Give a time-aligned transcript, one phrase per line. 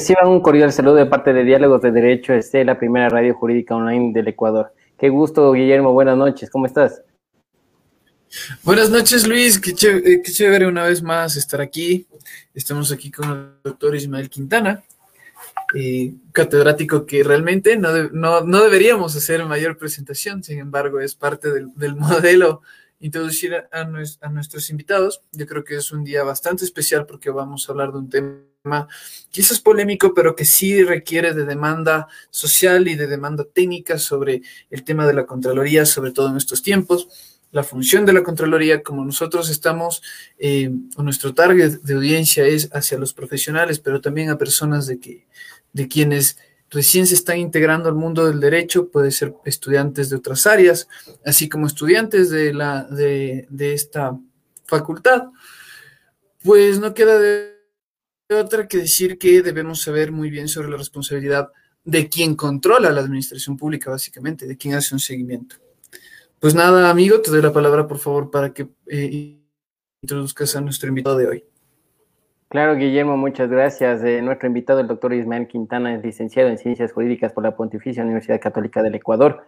[0.00, 3.76] Reciban un cordial saludo de parte de Diálogos de Derecho, este la primera radio jurídica
[3.76, 4.72] online del Ecuador.
[4.98, 7.02] Qué gusto, Guillermo, buenas noches, ¿cómo estás?
[8.62, 12.06] Buenas noches, Luis, qué chévere, eh, qué chévere una vez más estar aquí.
[12.54, 14.82] Estamos aquí con el doctor Ismael Quintana,
[15.74, 21.50] eh, catedrático que realmente no, no, no, deberíamos hacer mayor presentación, sin embargo, es parte
[21.52, 22.62] del, del modelo
[23.00, 23.84] introducir a, a,
[24.30, 25.20] nuestros invitados.
[25.32, 28.49] Yo creo que es un día bastante especial porque vamos a hablar de un tema
[29.30, 34.84] quizás polémico, pero que sí requiere de demanda social y de demanda técnica sobre el
[34.84, 37.08] tema de la Contraloría, sobre todo en estos tiempos.
[37.52, 40.02] La función de la Contraloría, como nosotros estamos,
[40.38, 45.26] eh, nuestro target de audiencia es hacia los profesionales, pero también a personas de, que,
[45.72, 46.36] de quienes
[46.68, 50.86] recién se están integrando al mundo del derecho, puede ser estudiantes de otras áreas,
[51.24, 54.16] así como estudiantes de, la, de, de esta
[54.66, 55.24] facultad,
[56.44, 57.59] pues no queda de
[58.36, 61.48] otra que decir que debemos saber muy bien sobre la responsabilidad
[61.84, 65.56] de quien controla la administración pública, básicamente, de quien hace un seguimiento.
[66.38, 69.36] Pues nada, amigo, te doy la palabra, por favor, para que eh,
[70.02, 71.44] introduzcas a nuestro invitado de hoy.
[72.48, 74.02] Claro, Guillermo, muchas gracias.
[74.02, 78.02] Eh, nuestro invitado, el doctor Ismael Quintana, es licenciado en Ciencias Jurídicas por la Pontificia
[78.02, 79.46] Universidad Católica del Ecuador.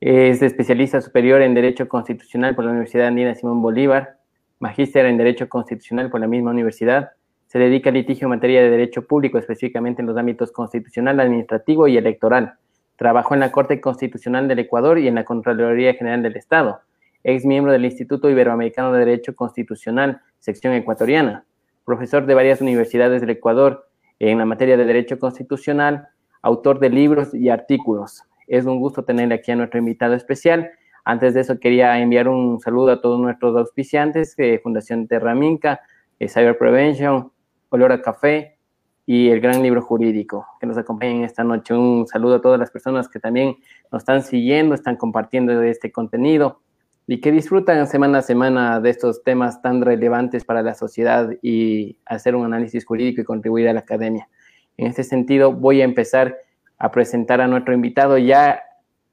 [0.00, 4.18] Es especialista superior en Derecho Constitucional por la Universidad Andina Simón Bolívar,
[4.60, 7.10] magíster en Derecho Constitucional por la misma universidad.
[7.52, 11.86] Se dedica al litigio en materia de derecho público, específicamente en los ámbitos constitucional, administrativo
[11.86, 12.54] y electoral.
[12.96, 16.80] Trabajó en la Corte Constitucional del Ecuador y en la Contraloría General del Estado.
[17.24, 21.44] Ex miembro del Instituto Iberoamericano de Derecho Constitucional, sección ecuatoriana
[21.84, 23.86] profesor de varias universidades del Ecuador
[24.18, 26.08] en la materia de Derecho Constitucional,
[26.40, 28.22] autor de libros y artículos.
[28.46, 30.70] Es un gusto tenerle aquí a nuestro invitado especial.
[31.04, 35.80] Antes de eso, quería enviar un saludo a todos nuestros auspiciantes, eh, Fundación Terraminca,
[36.18, 37.32] eh, Cyber Prevention,
[37.72, 38.58] Olor a Café
[39.06, 41.72] y el Gran Libro Jurídico, que nos acompañan esta noche.
[41.72, 43.56] Un saludo a todas las personas que también
[43.90, 46.60] nos están siguiendo, están compartiendo este contenido
[47.06, 51.96] y que disfrutan semana a semana de estos temas tan relevantes para la sociedad y
[52.04, 54.28] hacer un análisis jurídico y contribuir a la academia.
[54.76, 56.36] En este sentido, voy a empezar
[56.76, 58.62] a presentar a nuestro invitado ya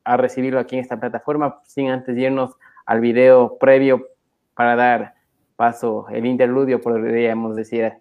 [0.04, 4.06] a recibirlo aquí en esta plataforma, sin antes irnos al video previo
[4.54, 5.14] para dar
[5.56, 7.94] paso, el interludio, podríamos decir,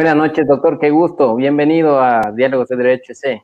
[0.00, 1.36] Buenas noches, doctor, qué gusto.
[1.36, 3.42] Bienvenido a Diálogos de Derecho C.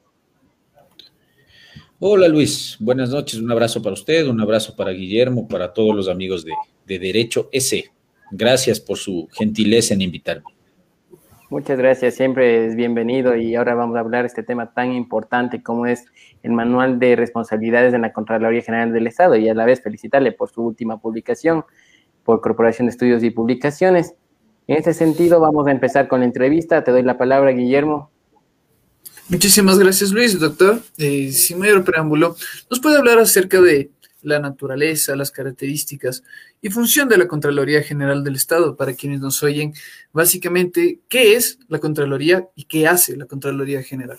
[1.98, 6.08] Hola Luis, buenas noches, un abrazo para usted, un abrazo para Guillermo, para todos los
[6.08, 6.52] amigos de,
[6.86, 7.84] de Derecho S.
[8.30, 10.46] Gracias por su gentileza en invitarme.
[11.50, 15.62] Muchas gracias, siempre es bienvenido y ahora vamos a hablar de este tema tan importante
[15.62, 16.06] como es
[16.42, 20.32] el Manual de Responsabilidades en la Contraloría General del Estado y a la vez felicitarle
[20.32, 21.66] por su última publicación
[22.24, 24.14] por Corporación de Estudios y Publicaciones.
[24.68, 26.82] En este sentido, vamos a empezar con la entrevista.
[26.82, 28.10] Te doy la palabra, Guillermo.
[29.28, 30.38] Muchísimas gracias, Luis.
[30.38, 32.36] Doctor, eh, sin mayor preámbulo,
[32.70, 33.90] ¿nos puede hablar acerca de
[34.22, 36.24] la naturaleza, las características
[36.60, 39.72] y función de la Contraloría General del Estado para quienes nos oyen?
[40.12, 44.18] Básicamente, ¿qué es la Contraloría y qué hace la Contraloría General?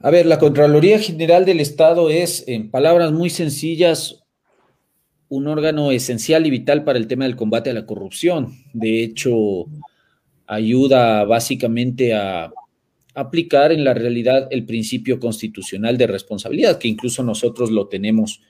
[0.00, 4.23] A ver, la Contraloría General del Estado es, en palabras muy sencillas,
[5.34, 8.54] un órgano esencial y vital para el tema del combate a la corrupción.
[8.72, 9.66] De hecho,
[10.46, 12.52] ayuda básicamente a
[13.14, 18.40] aplicar en la realidad el principio constitucional de responsabilidad, que incluso nosotros lo tenemos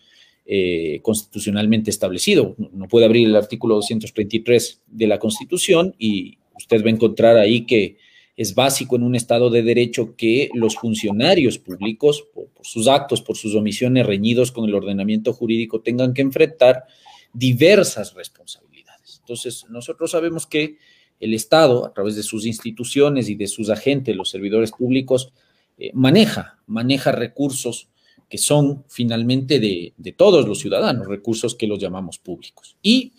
[0.44, 2.54] eh, constitucionalmente establecido.
[2.72, 7.64] No puede abrir el artículo 233 de la Constitución y usted va a encontrar ahí
[7.64, 7.96] que
[8.36, 13.36] es básico en un Estado de Derecho que los funcionarios públicos, por, sus actos, por
[13.36, 16.84] sus omisiones reñidos con el ordenamiento jurídico, tengan que enfrentar
[17.32, 19.18] diversas responsabilidades.
[19.20, 20.78] Entonces, nosotros sabemos que
[21.20, 25.32] el Estado, a través de sus instituciones y de sus agentes, los servidores públicos,
[25.78, 27.88] eh, maneja, maneja recursos
[28.28, 32.76] que son finalmente de, de todos los ciudadanos, recursos que los llamamos públicos.
[32.82, 33.12] Y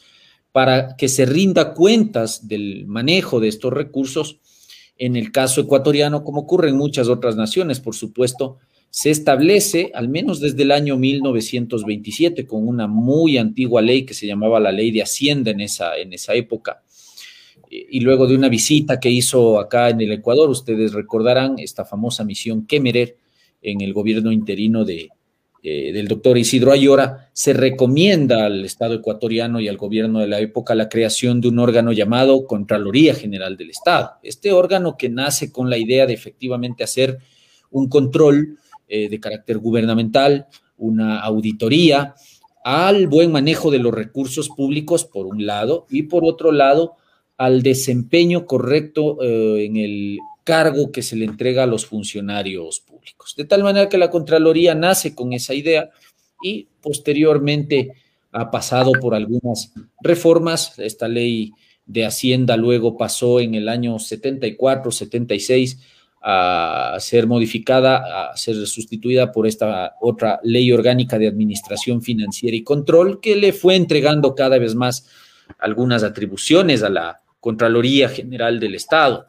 [0.52, 4.40] para que se rinda cuentas del manejo de estos recursos,
[4.98, 8.58] en el caso ecuatoriano, como ocurre en muchas otras naciones, por supuesto,
[8.90, 14.26] se establece, al menos desde el año 1927, con una muy antigua ley que se
[14.26, 16.82] llamaba la Ley de Hacienda en esa, en esa época,
[17.70, 22.24] y luego de una visita que hizo acá en el Ecuador, ustedes recordarán esta famosa
[22.24, 23.18] misión Kemerer
[23.62, 25.10] en el gobierno interino de
[25.68, 30.40] eh, del doctor Isidro Ayora, se recomienda al Estado ecuatoriano y al gobierno de la
[30.40, 34.12] época la creación de un órgano llamado Contraloría General del Estado.
[34.22, 37.18] Este órgano que nace con la idea de efectivamente hacer
[37.72, 40.46] un control eh, de carácter gubernamental,
[40.78, 42.14] una auditoría
[42.64, 46.94] al buen manejo de los recursos públicos, por un lado, y por otro lado,
[47.38, 52.95] al desempeño correcto eh, en el cargo que se le entrega a los funcionarios públicos.
[53.38, 55.90] De tal manera que la Contraloría nace con esa idea
[56.42, 57.94] y posteriormente
[58.32, 60.78] ha pasado por algunas reformas.
[60.80, 61.54] Esta ley
[61.86, 65.80] de Hacienda luego pasó en el año 74, 76
[66.28, 72.64] a ser modificada, a ser sustituida por esta otra ley orgánica de administración financiera y
[72.64, 75.08] control que le fue entregando cada vez más
[75.60, 79.28] algunas atribuciones a la Contraloría General del Estado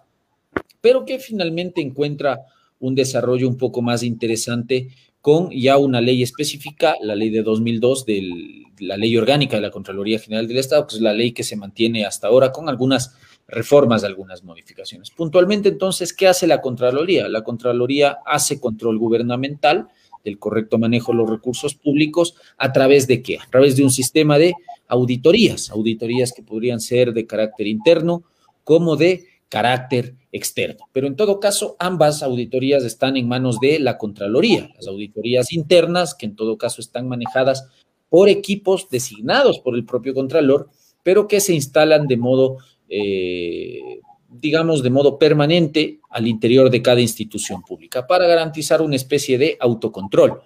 [0.86, 2.42] pero que finalmente encuentra
[2.80, 4.88] un desarrollo un poco más interesante
[5.20, 9.70] con ya una ley específica, la ley de 2002 de la ley orgánica de la
[9.70, 13.16] Contraloría General del Estado, que es la ley que se mantiene hasta ahora con algunas
[13.48, 15.10] reformas, algunas modificaciones.
[15.10, 17.28] Puntualmente, entonces, ¿qué hace la Contraloría?
[17.28, 19.88] La Contraloría hace control gubernamental
[20.24, 23.38] del correcto manejo de los recursos públicos a través de qué?
[23.38, 24.54] A través de un sistema de
[24.88, 28.24] auditorías, auditorías que podrían ser de carácter interno
[28.64, 30.88] como de carácter externo.
[30.92, 36.14] Pero en todo caso, ambas auditorías están en manos de la Contraloría, las auditorías internas,
[36.14, 37.68] que en todo caso están manejadas
[38.08, 40.68] por equipos designados por el propio Contralor,
[41.02, 42.58] pero que se instalan de modo,
[42.88, 49.38] eh, digamos, de modo permanente al interior de cada institución pública para garantizar una especie
[49.38, 50.40] de autocontrol.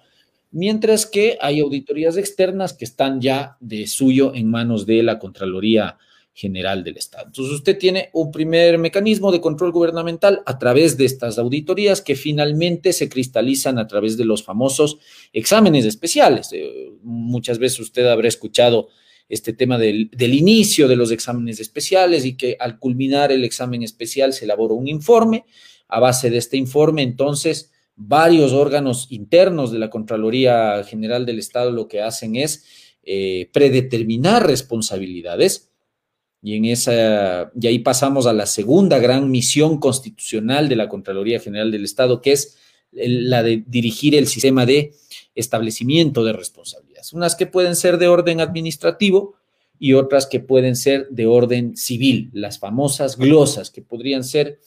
[0.51, 5.97] Mientras que hay auditorías externas que están ya de suyo en manos de la Contraloría
[6.41, 7.27] General del Estado.
[7.27, 12.15] Entonces usted tiene un primer mecanismo de control gubernamental a través de estas auditorías que
[12.15, 14.97] finalmente se cristalizan a través de los famosos
[15.33, 16.49] exámenes especiales.
[16.51, 18.87] Eh, muchas veces usted habrá escuchado
[19.29, 23.83] este tema del, del, inicio de los exámenes especiales y que al culminar el examen
[23.83, 25.45] especial se elabora un informe.
[25.87, 31.69] A base de este informe, entonces, varios órganos internos de la Contraloría General del Estado
[31.69, 32.65] lo que hacen es
[33.03, 35.70] eh, predeterminar responsabilidades
[36.41, 41.39] y, en esa, y ahí pasamos a la segunda gran misión constitucional de la Contraloría
[41.39, 42.57] General del Estado, que es
[42.91, 44.93] la de dirigir el sistema de
[45.35, 47.13] establecimiento de responsabilidades.
[47.13, 49.35] Unas que pueden ser de orden administrativo
[49.79, 54.59] y otras que pueden ser de orden civil, las famosas glosas, que podrían ser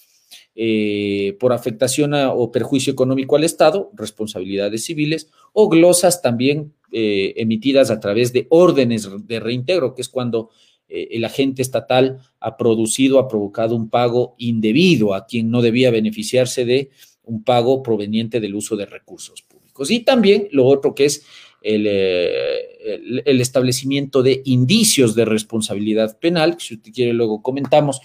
[0.56, 7.90] eh, por afectación o perjuicio económico al Estado, responsabilidades civiles, o glosas también eh, emitidas
[7.90, 10.50] a través de órdenes de reintegro, que es cuando
[10.94, 15.90] eh, el agente estatal ha producido, ha provocado un pago indebido a quien no debía
[15.90, 16.90] beneficiarse de
[17.24, 19.90] un pago proveniente del uso de recursos públicos.
[19.90, 21.26] Y también lo otro que es
[21.62, 28.00] el, eh, el, establecimiento de indicios de responsabilidad penal, que si usted quiere luego comentamos,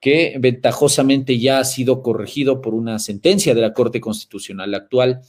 [0.00, 5.20] que ventajosamente ya ha sido corregido por una sentencia de la Corte Constitucional actual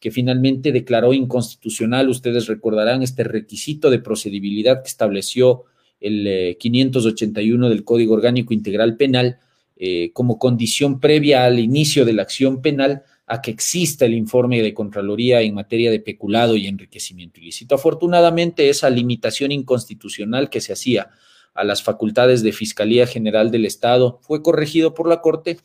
[0.00, 5.64] que finalmente declaró inconstitucional, ustedes recordarán, este requisito de procedibilidad que estableció
[6.00, 9.38] el 581 eh, del Código Orgánico Integral Penal
[9.80, 14.60] eh, como condición previa al inicio de la acción penal a que exista el informe
[14.60, 17.76] de Contraloría en materia de peculado y enriquecimiento ilícito.
[17.76, 21.10] Afortunadamente, esa limitación inconstitucional que se hacía
[21.54, 25.58] a las facultades de Fiscalía General del Estado fue corregido por la Corte,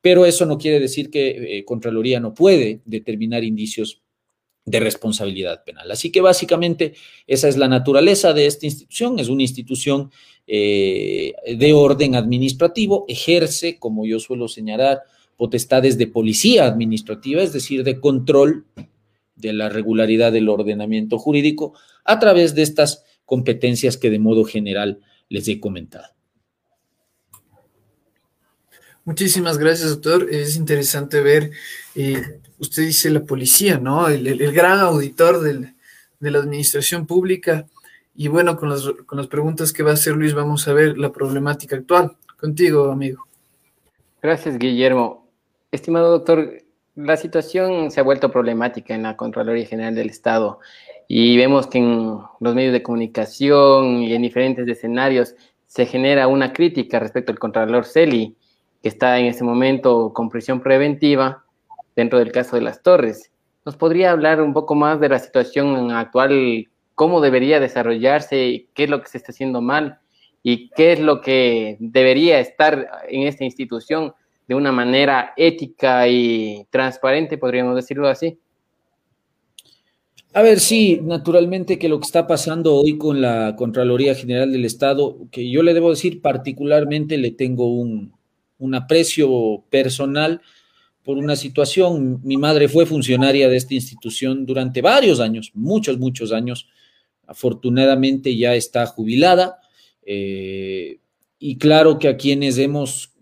[0.00, 4.01] pero eso no quiere decir que eh, Contraloría no puede determinar indicios
[4.64, 5.90] de responsabilidad penal.
[5.90, 6.94] Así que básicamente
[7.26, 10.10] esa es la naturaleza de esta institución, es una institución
[10.46, 15.02] eh, de orden administrativo, ejerce, como yo suelo señalar,
[15.36, 18.66] potestades de policía administrativa, es decir, de control
[19.34, 25.00] de la regularidad del ordenamiento jurídico a través de estas competencias que de modo general
[25.28, 26.06] les he comentado.
[29.04, 30.28] Muchísimas gracias, doctor.
[30.30, 31.50] Es interesante ver
[31.94, 34.08] eh, usted dice la policía, ¿no?
[34.08, 37.66] El, gran auditor de la administración pública.
[38.14, 40.96] Y bueno, con las, con las preguntas que va a hacer Luis, vamos a ver
[40.96, 42.16] la problemática actual.
[42.38, 43.26] Contigo, amigo.
[44.22, 45.26] Gracias, Guillermo.
[45.72, 46.62] Estimado doctor,
[46.94, 50.60] la situación se ha vuelto problemática en la Contraloría General del Estado
[51.08, 55.34] y vemos que en los medios de comunicación y en diferentes escenarios
[55.66, 58.36] se genera una crítica respecto al Contralor Celi,
[58.82, 61.44] que está en este momento con prisión preventiva
[61.94, 63.30] dentro del caso de las torres.
[63.64, 68.90] ¿Nos podría hablar un poco más de la situación actual, cómo debería desarrollarse, qué es
[68.90, 70.00] lo que se está haciendo mal
[70.42, 74.14] y qué es lo que debería estar en esta institución
[74.48, 78.38] de una manera ética y transparente, podríamos decirlo así?
[80.34, 84.64] A ver, sí, naturalmente que lo que está pasando hoy con la Contraloría General del
[84.64, 88.14] Estado, que yo le debo decir particularmente le tengo un,
[88.62, 90.40] un aprecio personal
[91.02, 92.20] por una situación.
[92.22, 96.68] Mi madre fue funcionaria de esta institución durante varios años, muchos, muchos años.
[97.26, 99.58] Afortunadamente ya está jubilada.
[100.04, 101.00] Eh,
[101.38, 103.12] y claro que a quienes hemos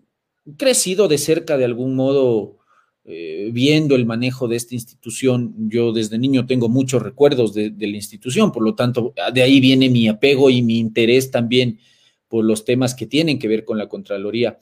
[0.57, 2.57] crecido de cerca de algún modo
[3.03, 5.55] eh, viendo el manejo de esta institución.
[5.57, 9.89] Yo desde niño tengo muchos recuerdos de, la institución, por lo tanto, de ahí viene
[9.89, 11.79] mi apego y mi interés también
[12.27, 14.59] por los temas que tienen que ver con la Contraloría.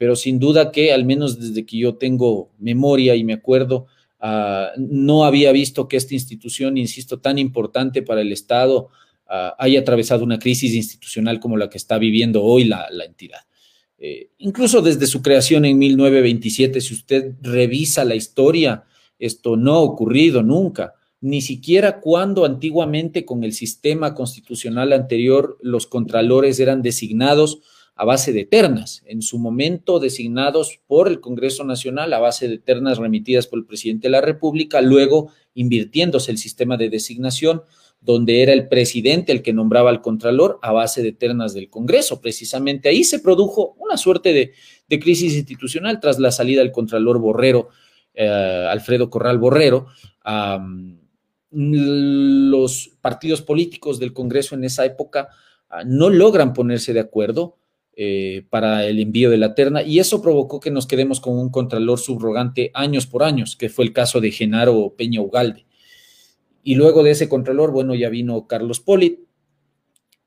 [0.00, 3.86] Pero sin duda que, al menos desde que yo tengo memoria y me acuerdo,
[4.18, 8.88] ah, no había visto que esta institución, insisto, tan importante para el Estado,
[9.28, 13.40] ah, haya atravesado una crisis institucional como la que está viviendo hoy la entidad.
[14.02, 18.84] Eh, incluso desde su creación en 1927, si usted revisa la historia,
[19.18, 25.86] esto no ha ocurrido nunca, ni siquiera cuando antiguamente con el sistema constitucional anterior los
[25.86, 27.60] contralores eran designados
[28.00, 32.56] a base de ternas, en su momento designados por el Congreso Nacional a base de
[32.56, 37.60] ternas remitidas por el presidente de la República, luego invirtiéndose el sistema de designación
[38.00, 42.22] donde era el presidente el que nombraba al Contralor a base de ternas del Congreso.
[42.22, 47.68] Precisamente ahí se produjo una suerte de, crisis institucional tras la salida del Contralor Borrero,
[48.14, 49.88] eh, Alfredo Corral Borrero.
[51.50, 55.28] los partidos políticos del Congreso en esa época
[55.68, 57.59] ah, no logran ponerse de acuerdo
[58.02, 61.50] eh, para el envío de la terna y eso provocó que nos quedemos con un
[61.50, 65.66] Contralor subrogante años por años, que fue el caso de Genaro Peña Ugalde.
[66.62, 69.18] Y luego de ese Contralor, bueno, ya vino Carlos Polit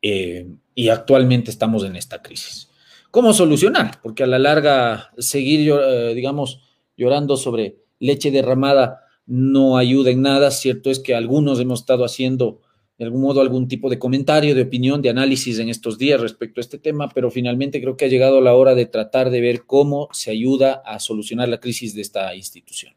[0.03, 2.69] eh, y actualmente estamos en esta crisis.
[3.09, 3.99] ¿Cómo solucionar?
[4.03, 6.61] Porque a la larga seguir, eh, digamos,
[6.95, 10.51] llorando sobre leche derramada no ayuda en nada.
[10.51, 12.61] Cierto es que algunos hemos estado haciendo
[13.03, 16.61] de algún modo algún tipo de comentario, de opinión, de análisis en estos días respecto
[16.61, 19.65] a este tema, pero finalmente creo que ha llegado la hora de tratar de ver
[19.65, 22.93] cómo se ayuda a solucionar la crisis de esta institución.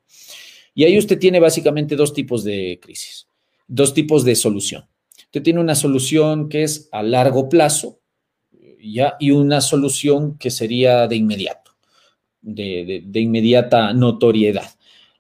[0.75, 3.27] Y ahí usted tiene básicamente dos tipos de crisis,
[3.67, 4.85] dos tipos de solución.
[5.25, 7.99] Usted tiene una solución que es a largo plazo
[8.81, 9.17] ¿ya?
[9.19, 11.73] y una solución que sería de inmediato,
[12.43, 14.71] de, de inmediata notoriedad.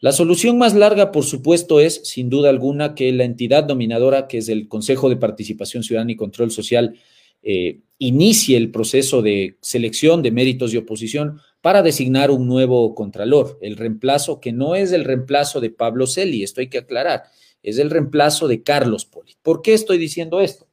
[0.00, 4.38] La solución más larga, por supuesto, es, sin duda alguna, que la entidad dominadora, que
[4.38, 6.98] es el Consejo de Participación Ciudadana y Control Social,
[7.42, 13.58] eh, inicie el proceso de selección de méritos y oposición para designar un nuevo contralor.
[13.62, 17.22] El reemplazo, que no es el reemplazo de Pablo Celi, esto hay que aclarar,
[17.62, 19.34] es el reemplazo de Carlos Poli.
[19.42, 20.68] ¿Por qué estoy diciendo esto?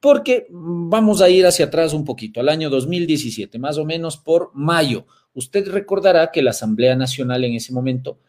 [0.00, 4.50] Porque vamos a ir hacia atrás un poquito, al año 2017, más o menos por
[4.54, 5.06] mayo.
[5.34, 8.20] Usted recordará que la Asamblea Nacional en ese momento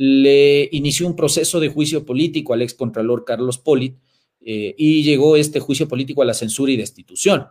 [0.00, 3.96] le inició un proceso de juicio político al excontralor Carlos Polit
[4.40, 7.48] eh, y llegó este juicio político a la censura y destitución.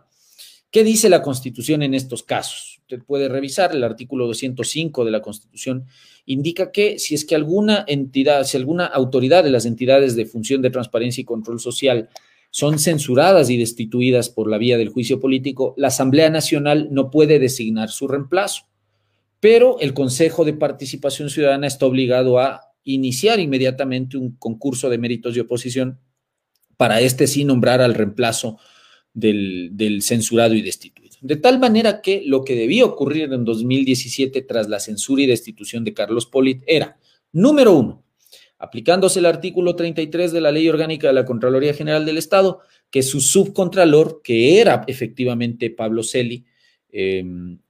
[0.70, 2.78] ¿Qué dice la Constitución en estos casos?
[2.80, 5.84] Usted puede revisar el artículo 205 de la Constitución.
[6.24, 10.62] Indica que si es que alguna entidad, si alguna autoridad de las entidades de función
[10.62, 12.08] de transparencia y control social
[12.50, 17.38] son censuradas y destituidas por la vía del juicio político, la Asamblea Nacional no puede
[17.38, 18.68] designar su reemplazo.
[19.40, 25.34] Pero el Consejo de Participación Ciudadana está obligado a iniciar inmediatamente un concurso de méritos
[25.34, 26.00] de oposición
[26.76, 28.58] para este sí nombrar al reemplazo
[29.12, 31.16] del, censurado y destituido.
[31.20, 35.84] De tal manera que lo que debía ocurrir en 2017 tras la censura y destitución
[35.84, 36.96] de Carlos Polit era,
[37.32, 38.04] número uno,
[38.58, 43.02] aplicándose el artículo 33 de la Ley Orgánica de la Contraloría General del Estado, que
[43.02, 46.44] su subcontralor, que era efectivamente Pablo Celi,
[46.90, 47.24] eh,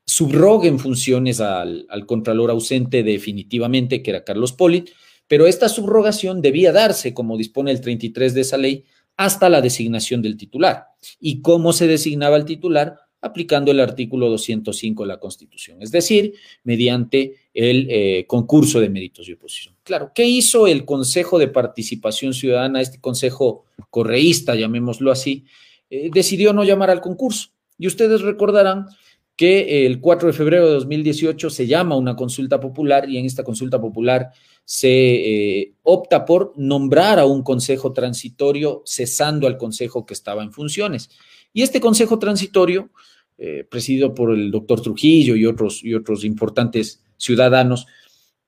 [0.04, 4.90] subrogue en funciones al, al, contralor ausente definitivamente, que era Carlos Polit,
[5.26, 8.84] pero esta subrogación debía darse, como dispone el 33 de esa ley,
[9.18, 10.86] hasta la designación del titular.
[11.20, 12.96] ¿Y cómo se designaba el titular?
[13.20, 19.28] Aplicando el artículo 205 de la Constitución, es decir, mediante el eh, concurso de méritos
[19.28, 19.74] y oposición.
[19.82, 25.44] Claro, ¿qué hizo el Consejo de Participación Ciudadana, este consejo correísta, llamémoslo así?
[25.90, 27.48] Eh, decidió no llamar al concurso.
[27.76, 28.86] Y ustedes recordarán
[29.38, 33.44] que el 4 de febrero de 2018 se llama una consulta popular y en esta
[33.44, 34.30] consulta popular
[34.64, 40.50] se eh, opta por nombrar a un consejo transitorio cesando al consejo que estaba en
[40.50, 41.10] funciones.
[41.52, 42.90] Y este consejo transitorio,
[43.38, 47.86] eh, presidido por el doctor Trujillo y otros, y otros importantes ciudadanos,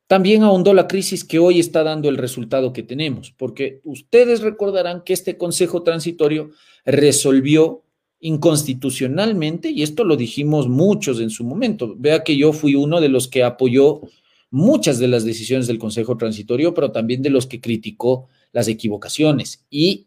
[0.08, 5.04] también ahondó la crisis que hoy está dando el resultado que tenemos, porque ustedes recordarán
[5.04, 6.50] que este consejo transitorio
[6.84, 7.84] resolvió
[8.20, 13.08] inconstitucionalmente, y esto lo dijimos muchos en su momento, vea que yo fui uno de
[13.08, 14.02] los que apoyó
[14.50, 19.64] muchas de las decisiones del Consejo Transitorio, pero también de los que criticó las equivocaciones.
[19.70, 20.06] Y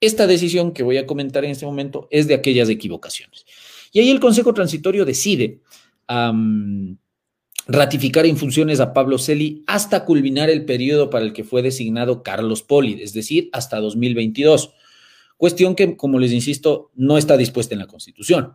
[0.00, 3.46] esta decisión que voy a comentar en este momento es de aquellas equivocaciones.
[3.92, 5.60] Y ahí el Consejo Transitorio decide
[7.66, 12.22] ratificar en funciones a Pablo Celi hasta culminar el periodo para el que fue designado
[12.22, 14.72] Carlos Poli, es decir, hasta 2022.
[15.44, 18.54] Cuestión que, como les insisto, no está dispuesta en la Constitución.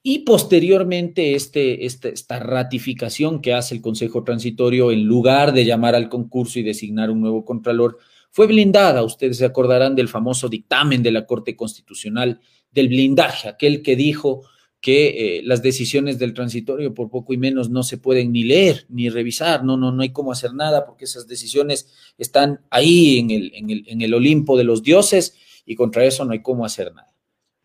[0.00, 5.96] Y posteriormente, este, este, esta ratificación que hace el Consejo Transitorio, en lugar de llamar
[5.96, 7.98] al concurso y designar un nuevo Contralor,
[8.30, 9.02] fue blindada.
[9.02, 12.38] Ustedes se acordarán del famoso dictamen de la Corte Constitucional
[12.70, 14.42] del blindaje, aquel que dijo
[14.80, 18.86] que eh, las decisiones del transitorio por poco y menos no se pueden ni leer
[18.88, 23.32] ni revisar, no, no, no hay cómo hacer nada porque esas decisiones están ahí en
[23.32, 25.34] el, en el, en el Olimpo de los dioses
[25.70, 27.14] y contra eso no hay cómo hacer nada.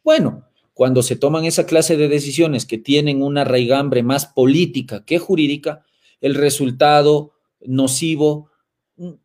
[0.03, 5.17] Bueno, cuando se toman esa clase de decisiones que tienen una raigambre más política que
[5.17, 5.83] jurídica,
[6.21, 7.31] el resultado
[7.61, 8.51] nocivo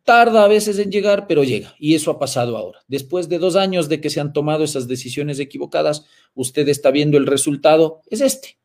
[0.03, 1.75] tarda a veces en llegar, pero llega.
[1.77, 2.79] Y eso ha pasado ahora.
[2.87, 7.19] Después de dos años de que se han tomado esas decisiones equivocadas, usted está viendo
[7.19, 8.57] el resultado, es este.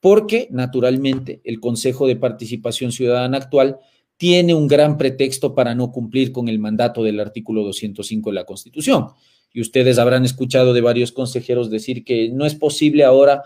[0.00, 3.78] Porque, naturalmente, el Consejo de Participación Ciudadana actual
[4.22, 8.44] tiene un gran pretexto para no cumplir con el mandato del artículo 205 de la
[8.44, 9.08] Constitución.
[9.52, 13.42] Y ustedes habrán escuchado de varios consejeros decir que no es posible ahora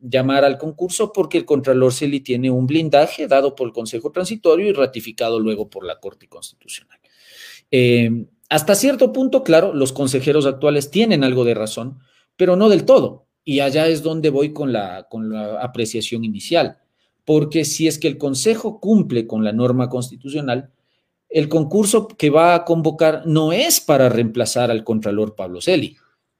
[0.00, 4.66] llamar al concurso porque el Contralor Celi tiene un blindaje dado por el Consejo Transitorio
[4.66, 6.98] y ratificado luego por la Corte Constitucional.
[7.70, 12.00] Eh, hasta cierto punto, claro, los consejeros actuales tienen algo de razón,
[12.34, 13.28] pero no del todo.
[13.44, 16.78] Y allá es donde voy con la, con la apreciación inicial.
[17.24, 20.70] Porque si es que el Consejo cumple con la norma constitucional,
[21.28, 25.96] el concurso que va a convocar no es para reemplazar al Contralor Pablo Celi,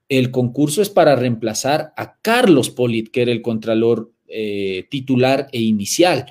[0.08, 5.60] el concurso es para reemplazar a Carlos Polit, que era el contralor eh, titular e
[5.60, 6.26] inicial.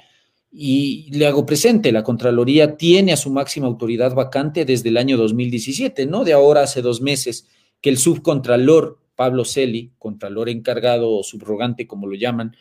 [0.51, 5.17] Y le hago presente, la Contraloría tiene a su máxima autoridad vacante desde el año
[5.17, 7.47] 2017, no de ahora hace dos meses,
[7.81, 12.55] que el subcontralor Pablo Celi, contralor encargado o subrogante, como lo llaman,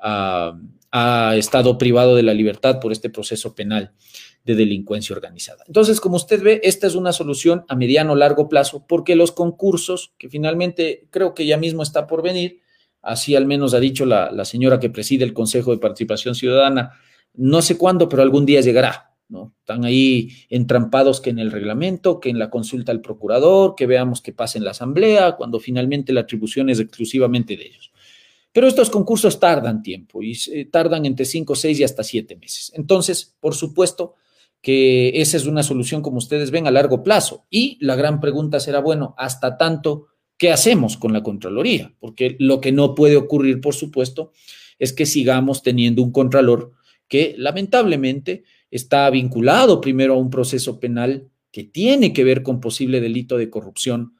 [0.00, 3.92] ha estado privado de la libertad por este proceso penal
[4.44, 5.62] de delincuencia organizada.
[5.66, 9.32] Entonces, como usted ve, esta es una solución a mediano o largo plazo porque los
[9.32, 12.60] concursos, que finalmente creo que ya mismo está por venir,
[13.02, 16.92] así al menos ha dicho la, la señora que preside el Consejo de Participación Ciudadana,
[17.34, 19.08] no sé cuándo, pero algún día llegará.
[19.28, 19.54] ¿no?
[19.60, 24.22] Están ahí entrampados que en el reglamento, que en la consulta al procurador, que veamos
[24.22, 27.92] que pasa en la asamblea, cuando finalmente la atribución es exclusivamente de ellos.
[28.52, 32.72] Pero estos concursos tardan tiempo y tardan entre cinco, seis y hasta siete meses.
[32.74, 34.14] Entonces, por supuesto,
[34.60, 37.46] que esa es una solución, como ustedes ven, a largo plazo.
[37.50, 41.94] Y la gran pregunta será, bueno, hasta tanto, ¿qué hacemos con la Contraloría?
[42.00, 44.32] Porque lo que no puede ocurrir, por supuesto,
[44.78, 46.72] es que sigamos teniendo un Contralor
[47.06, 53.00] que lamentablemente está vinculado primero a un proceso penal que tiene que ver con posible
[53.00, 54.14] delito de corrupción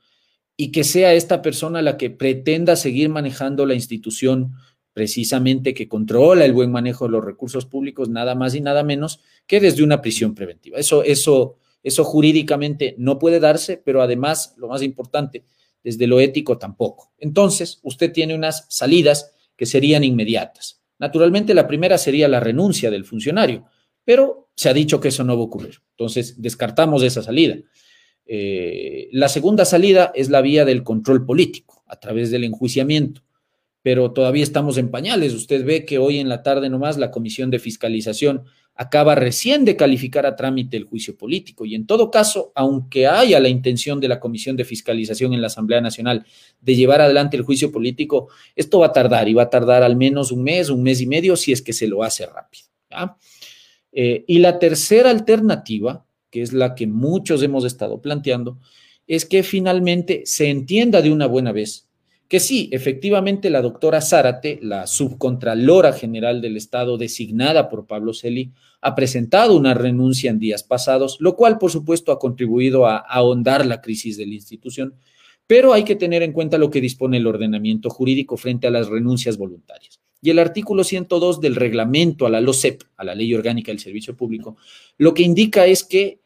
[0.60, 4.54] y que sea esta persona la que pretenda seguir manejando la institución
[4.92, 9.20] precisamente que controla el buen manejo de los recursos públicos, nada más y nada menos
[9.46, 10.76] que desde una prisión preventiva.
[10.76, 15.44] Eso, eso, eso jurídicamente no puede darse, pero además, lo más importante,
[15.84, 17.12] desde lo ético tampoco.
[17.18, 20.82] Entonces, usted tiene unas salidas que serían inmediatas.
[20.98, 23.66] Naturalmente, la primera sería la renuncia del funcionario,
[24.04, 25.76] pero se ha dicho que eso no va a ocurrir.
[25.90, 27.54] Entonces, descartamos esa salida.
[28.28, 33.22] Eh, la segunda salida es la vía del control político, a través del enjuiciamiento
[33.82, 35.32] pero todavía estamos en pañales.
[35.32, 39.76] Usted ve que hoy en la tarde nomás la Comisión de Fiscalización acaba recién de
[39.76, 44.08] calificar a trámite el juicio político y en todo caso, aunque haya la intención de
[44.08, 46.24] la Comisión de Fiscalización en la Asamblea Nacional
[46.60, 49.96] de llevar adelante el juicio político, esto va a tardar y va a tardar al
[49.96, 52.66] menos un mes, un mes y medio si es que se lo hace rápido.
[53.90, 58.58] Eh, y la tercera alternativa, que es la que muchos hemos estado planteando,
[59.06, 61.88] es que finalmente se entienda de una buena vez
[62.28, 68.52] que sí, efectivamente la doctora Zárate, la subcontralora general del Estado designada por Pablo Celi,
[68.82, 73.64] ha presentado una renuncia en días pasados, lo cual por supuesto ha contribuido a ahondar
[73.64, 74.94] la crisis de la institución,
[75.46, 78.88] pero hay que tener en cuenta lo que dispone el ordenamiento jurídico frente a las
[78.88, 79.98] renuncias voluntarias.
[80.20, 84.16] Y el artículo 102 del reglamento a la LOCEP, a la Ley Orgánica del Servicio
[84.16, 84.56] Público,
[84.96, 86.20] lo que indica es que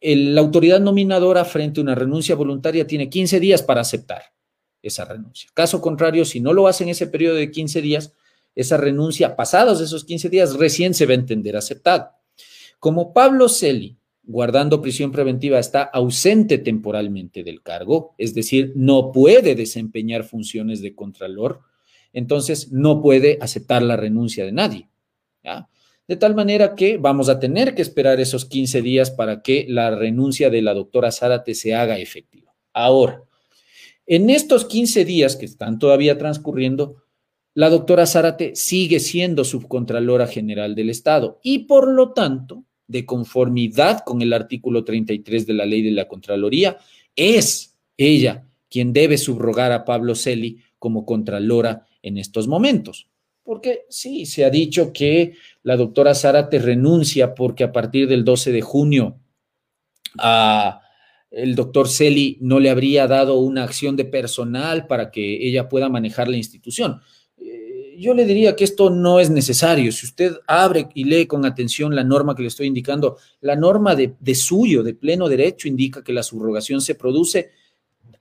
[0.00, 4.22] la autoridad nominadora frente a una renuncia voluntaria tiene 15 días para aceptar
[4.82, 5.50] esa renuncia.
[5.54, 8.12] Caso contrario, si no lo hace en ese periodo de 15 días,
[8.54, 12.18] esa renuncia, pasados esos 15 días, recién se va a entender aceptada.
[12.78, 19.54] Como Pablo Celi, guardando prisión preventiva, está ausente temporalmente del cargo, es decir, no puede
[19.54, 21.60] desempeñar funciones de contralor,
[22.16, 24.88] entonces no puede aceptar la renuncia de nadie.
[26.08, 29.94] De tal manera que vamos a tener que esperar esos 15 días para que la
[29.94, 32.54] renuncia de la doctora Zárate se haga efectiva.
[32.72, 33.22] Ahora,
[34.06, 37.02] en estos 15 días que están todavía transcurriendo,
[37.52, 44.04] la doctora Zárate sigue siendo subcontralora general del Estado y por lo tanto, de conformidad
[44.06, 46.78] con el artículo 33 de la ley de la Contraloría,
[47.14, 53.08] es ella quien debe subrogar a Pablo Celi como contralora en estos momentos.
[53.42, 58.52] Porque sí, se ha dicho que la doctora Zárate renuncia porque a partir del 12
[58.52, 59.18] de junio
[60.18, 60.80] a
[61.30, 65.88] el doctor Celi no le habría dado una acción de personal para que ella pueda
[65.88, 67.00] manejar la institución.
[67.36, 69.90] Eh, yo le diría que esto no es necesario.
[69.90, 73.96] Si usted abre y lee con atención la norma que le estoy indicando, la norma
[73.96, 77.50] de, de suyo, de pleno derecho, indica que la subrogación se produce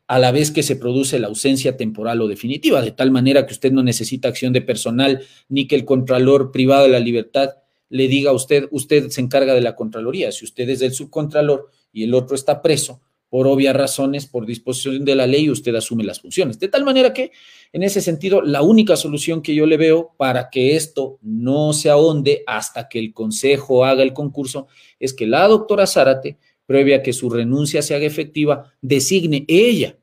[0.08, 3.54] a la vez que se produce la ausencia temporal o definitiva, de tal manera que
[3.54, 7.50] usted no necesita acción de personal ni que el contralor privado de la libertad
[7.90, 10.32] le diga a usted, usted se encarga de la Contraloría.
[10.32, 15.04] Si usted es el subcontralor y el otro está preso, por obvias razones, por disposición
[15.04, 16.60] de la ley, usted asume las funciones.
[16.60, 17.32] De tal manera que,
[17.74, 21.90] en ese sentido, la única solución que yo le veo para que esto no se
[21.90, 24.68] ahonde hasta que el Consejo haga el concurso
[25.00, 29.98] es que la doctora Zárate previa a que su renuncia se haga efectiva, designe ella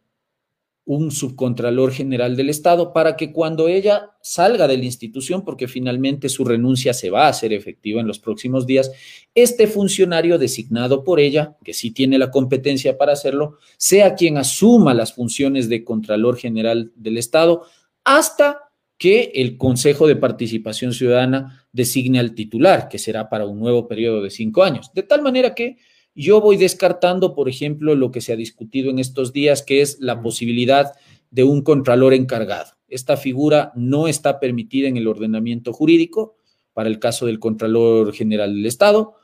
[0.85, 6.29] un subcontralor general del Estado para que cuando ella salga de la institución, porque finalmente
[6.29, 8.90] su renuncia se va a hacer efectiva en los próximos días,
[9.35, 14.92] este funcionario designado por ella, que sí tiene la competencia para hacerlo, sea quien asuma
[14.92, 17.62] las funciones de Contralor General del Estado
[18.05, 18.59] hasta
[18.98, 24.22] que el Consejo de Participación Ciudadana designe al titular, que será para un nuevo periodo
[24.22, 24.90] de cinco años.
[24.94, 25.77] De tal manera que
[26.14, 29.98] yo voy descartando, por ejemplo, lo que se ha discutido en estos días, que es
[30.01, 30.92] la posibilidad
[31.31, 32.72] de un contralor encargado.
[32.88, 36.37] Esta figura no está permitida en el ordenamiento jurídico
[36.75, 39.14] para el caso del Contralor General del Estado.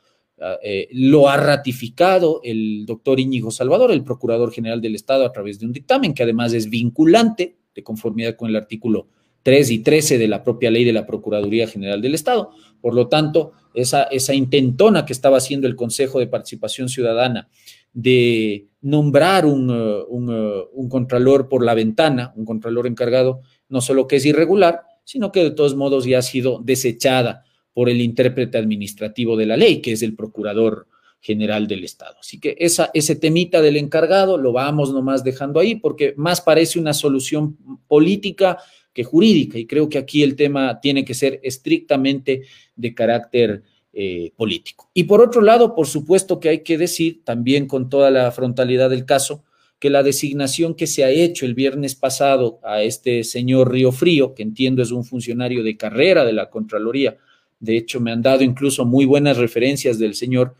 [0.41, 5.31] Ah, eh, lo ha ratificado el doctor Íñigo Salvador, el Procurador General del Estado, a
[5.31, 9.09] través de un dictamen que además es vinculante de conformidad con el artículo
[9.49, 12.51] 3 y 13 de la propia ley de la Procuraduría General del Estado.
[12.81, 17.49] Por lo tanto, esa, esa intentona que estaba haciendo el Consejo de Participación Ciudadana
[17.91, 24.05] de nombrar un, un, uh, un, contralor por la ventana, un contralor encargado, no solo
[24.07, 28.59] que es irregular, sino que de todos modos ya ha sido desechada por el intérprete
[28.59, 30.85] administrativo de la ley, que es el Procurador
[31.21, 32.17] General del Estado.
[32.19, 36.77] Así que esa, ese temita del encargado lo vamos nomás dejando ahí porque más parece
[36.77, 37.57] una solución
[37.87, 38.59] política
[39.03, 39.57] jurídica.
[39.57, 42.43] Y creo que aquí el tema tiene que ser estrictamente
[42.75, 44.89] de carácter eh, político.
[44.93, 48.89] Y por otro lado, por supuesto que hay que decir, también con toda la frontalidad
[48.89, 49.43] del caso,
[49.79, 54.35] que la designación que se ha hecho el viernes pasado a este señor Río Frío,
[54.35, 57.17] que entiendo es un funcionario de carrera de la Contraloría,
[57.59, 60.55] de hecho me han dado incluso muy buenas referencias del señor,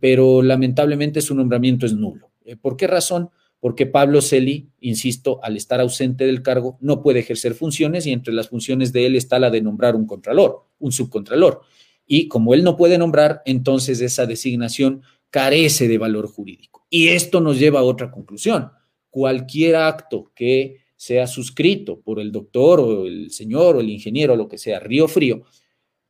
[0.00, 2.30] pero lamentablemente su nombramiento es nulo.
[2.44, 3.30] Eh, ¿Por qué razón?
[3.64, 8.34] Porque Pablo Celi, insisto, al estar ausente del cargo, no puede ejercer funciones y entre
[8.34, 11.62] las funciones de él está la de nombrar un contralor, un subcontralor.
[12.06, 15.00] Y como él no puede nombrar, entonces esa designación
[15.30, 16.84] carece de valor jurídico.
[16.90, 18.70] Y esto nos lleva a otra conclusión.
[19.08, 24.36] Cualquier acto que sea suscrito por el doctor o el señor o el ingeniero o
[24.36, 25.44] lo que sea, Río Frío,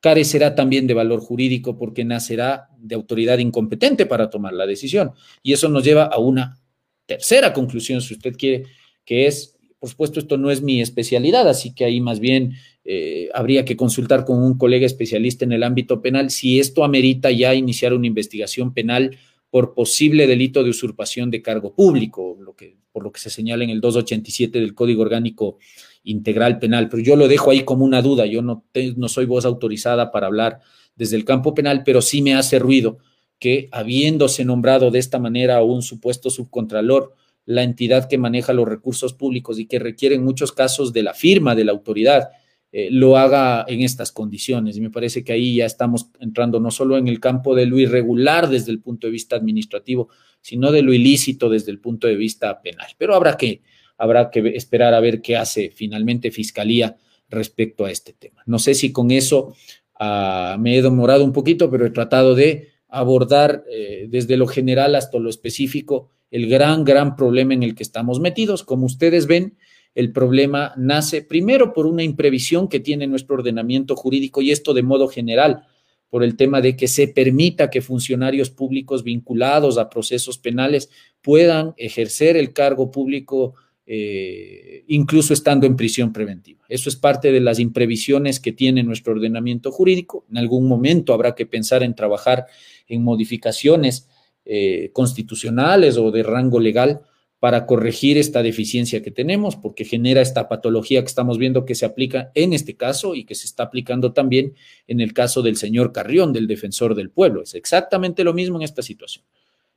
[0.01, 5.13] carecerá también de valor jurídico porque nacerá de autoridad incompetente para tomar la decisión.
[5.41, 6.64] Y eso nos lleva a una
[7.07, 8.65] tercera conclusión, si usted quiere,
[9.05, 13.29] que es, por supuesto, esto no es mi especialidad, así que ahí más bien eh,
[13.35, 17.55] habría que consultar con un colega especialista en el ámbito penal si esto amerita ya
[17.55, 19.17] iniciar una investigación penal
[19.55, 23.63] por posible delito de usurpación de cargo público, lo que, por lo que se señala
[23.63, 25.59] en el 287 del Código Orgánico
[26.03, 26.89] Integral Penal.
[26.89, 28.65] Pero yo lo dejo ahí como una duda, yo no,
[28.97, 30.59] no soy voz autorizada para hablar
[30.97, 32.99] desde el campo penal, pero sí me hace ruido
[33.45, 38.67] que habiéndose nombrado de esta manera a un supuesto subcontralor, la entidad que maneja los
[38.67, 42.31] recursos públicos y que requiere en muchos casos de la firma de la autoridad,
[42.73, 44.79] eh, lo haga en estas condiciones.
[44.79, 47.79] Y me parece que ahí ya estamos entrando no solo en el campo de lo
[47.79, 50.09] irregular desde el punto de vista administrativo,
[50.41, 52.89] sino de lo ilícito desde el punto de vista penal.
[52.97, 53.61] Pero habrá que,
[53.99, 56.97] habrá que esperar a ver qué hace finalmente Fiscalía
[57.29, 58.43] respecto a este tema.
[58.47, 59.55] No sé si con eso
[60.01, 64.95] uh, me he demorado un poquito, pero he tratado de abordar eh, desde lo general
[64.95, 68.65] hasta lo específico el gran, gran problema en el que estamos metidos.
[68.65, 69.57] Como ustedes ven,
[69.95, 74.83] el problema nace primero por una imprevisión que tiene nuestro ordenamiento jurídico y esto de
[74.83, 75.63] modo general,
[76.11, 80.91] por el tema de que se permita que funcionarios públicos vinculados a procesos penales
[81.23, 83.55] puedan ejercer el cargo público
[83.87, 86.65] eh, incluso estando en prisión preventiva.
[86.69, 90.25] Eso es parte de las imprevisiones que tiene nuestro ordenamiento jurídico.
[90.31, 92.47] En algún momento habrá que pensar en trabajar
[92.89, 94.09] en modificaciones
[94.47, 97.03] eh, constitucionales o de rango legal
[97.41, 101.85] para corregir esta deficiencia que tenemos, porque genera esta patología que estamos viendo que se
[101.85, 104.55] aplica en este caso y que se está aplicando también
[104.87, 107.43] en el caso del señor Carrión, del defensor del pueblo.
[107.43, 109.27] Es exactamente lo mismo en esta situación.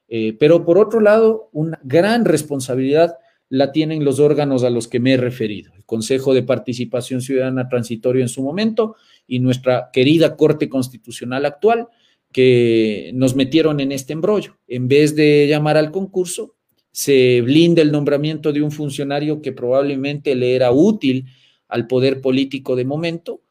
[0.07, 3.17] Eh, pero por otro lado, una gran responsabilidad
[3.49, 7.69] la tienen los órganos a los que me he referido, el Consejo de Participación Ciudadana
[7.69, 11.87] Transitorio en su momento y nuestra querida Corte Constitucional actual,
[12.31, 14.57] que nos metieron en este embrollo.
[14.67, 16.55] En vez de llamar al concurso,
[16.91, 21.25] se blinda el nombramiento de un funcionario que probablemente le era útil
[21.67, 23.41] al poder político de momento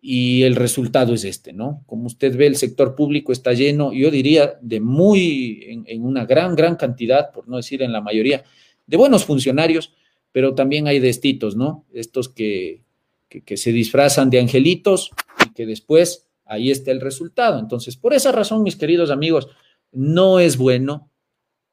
[0.00, 1.82] y el resultado es este, ¿no?
[1.86, 6.26] Como usted ve, el sector público está lleno, yo diría, de muy, en, en una
[6.26, 8.44] gran, gran cantidad, por no decir en la mayoría,
[8.86, 9.94] de buenos funcionarios,
[10.32, 11.86] pero también hay destitos, ¿no?
[11.92, 12.82] Estos que,
[13.28, 15.10] que, se disfrazan de angelitos
[15.44, 17.58] y que después ahí está el resultado.
[17.58, 19.48] Entonces, por esa razón, mis queridos amigos,
[19.92, 21.10] no es bueno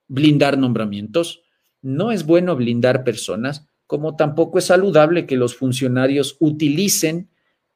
[0.08, 1.44] blindar nombramientos,
[1.82, 7.30] no es bueno blindar personas, como tampoco es saludable que los funcionarios utilicen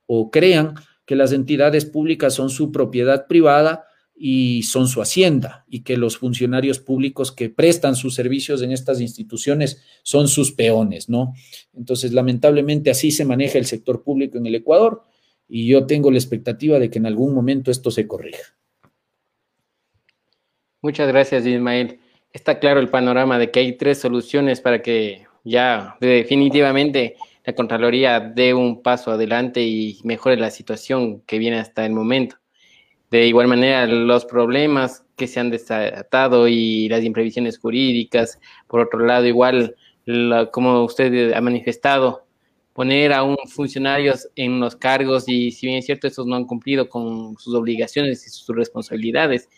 [0.05, 3.86] o crean que las entidades públicas son su propiedad privada
[4.19, 8.99] y son su hacienda y que los funcionarios públicos que prestan sus servicios en estas
[8.99, 11.33] instituciones son sus peones, ¿no?
[11.75, 15.03] Entonces, lamentablemente así se maneja el sector público en el Ecuador
[15.47, 18.57] y yo tengo la expectativa de que en algún momento esto se corrija.
[20.81, 21.99] Muchas gracias, Ismael.
[22.33, 28.19] Está claro el panorama de que hay tres soluciones para que ya definitivamente la Contraloría
[28.19, 32.37] dé un paso adelante y mejore la situación que viene hasta el momento.
[33.09, 38.39] De igual manera, los problemas que se han desatado y las imprevisiones jurídicas.
[38.67, 39.75] Por otro lado, igual,
[40.51, 42.25] como usted ha manifestado,
[42.73, 46.45] poner a un funcionarios en los cargos y si bien es cierto, estos no han
[46.45, 49.49] cumplido con sus obligaciones y sus responsabilidades.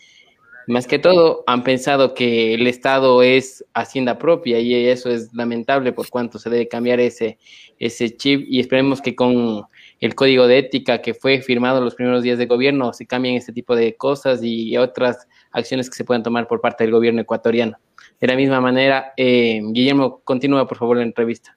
[0.66, 5.92] Más que todo, han pensado que el Estado es hacienda propia y eso es lamentable
[5.92, 7.38] por cuanto se debe cambiar ese,
[7.78, 9.64] ese chip y esperemos que con
[10.00, 13.52] el código de ética que fue firmado los primeros días de gobierno, se cambien este
[13.52, 17.78] tipo de cosas y otras acciones que se puedan tomar por parte del gobierno ecuatoriano.
[18.18, 21.56] De la misma manera, eh, Guillermo, continúa por favor la entrevista.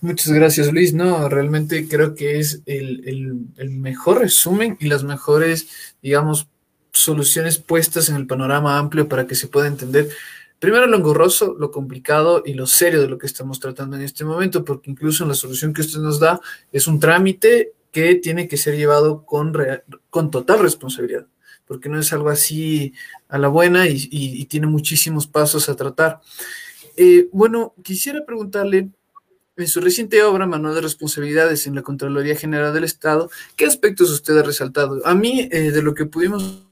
[0.00, 0.92] Muchas gracias, Luis.
[0.92, 6.48] No, realmente creo que es el, el mejor resumen y las mejores, digamos,
[6.92, 10.08] soluciones puestas en el panorama amplio para que se pueda entender
[10.58, 14.24] Primero lo engorroso, lo complicado y lo serio de lo que estamos tratando en este
[14.24, 16.40] momento, porque incluso en la solución que usted nos da
[16.72, 19.54] es un trámite que tiene que ser llevado con,
[20.10, 21.26] con total responsabilidad,
[21.66, 22.94] porque no es algo así
[23.28, 26.20] a la buena y, tiene muchísimos pasos a tratar.
[26.96, 28.90] Eh, bueno, quisiera preguntarle,
[29.56, 34.10] en su reciente obra, Manual de Responsabilidades en la Contraloría General del Estado, ¿qué aspectos
[34.10, 35.00] usted ha resaltado?
[35.06, 36.65] A mí, eh, de lo que pudimos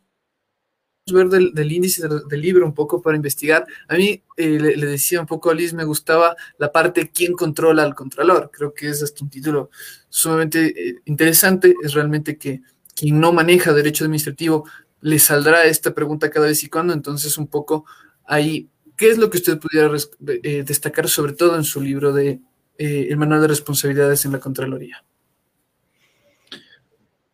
[1.12, 3.66] ver del, índice del, libro un poco para investigar.
[3.88, 7.82] A mí eh, le, decía un poco a Liz, me gustaba la parte ¿Quién controla
[7.82, 8.50] al contralor?
[8.50, 9.70] Creo que es hasta un título
[10.08, 11.74] sumamente eh, interesante.
[11.82, 12.62] Es realmente que
[12.94, 14.66] quien no maneja derecho administrativo
[15.02, 16.94] le saldrá esta pregunta cada vez y cuando.
[16.94, 17.84] Entonces, un poco
[18.24, 19.94] ahí, ¿qué es lo que usted pudiera
[20.42, 22.40] eh, destacar sobre todo en su libro de
[22.78, 25.04] El Manual de Responsabilidades en la Contraloría?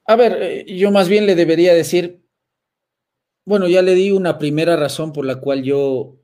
[0.07, 2.20] A ver, yo más bien le debería decir
[3.51, 6.21] bueno, ya le di una primera razón por la cual yo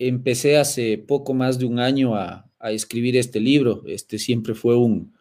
[0.00, 3.84] empecé hace poco más de un año a, escribir este libro.
[3.86, 5.14] Este siempre fue un,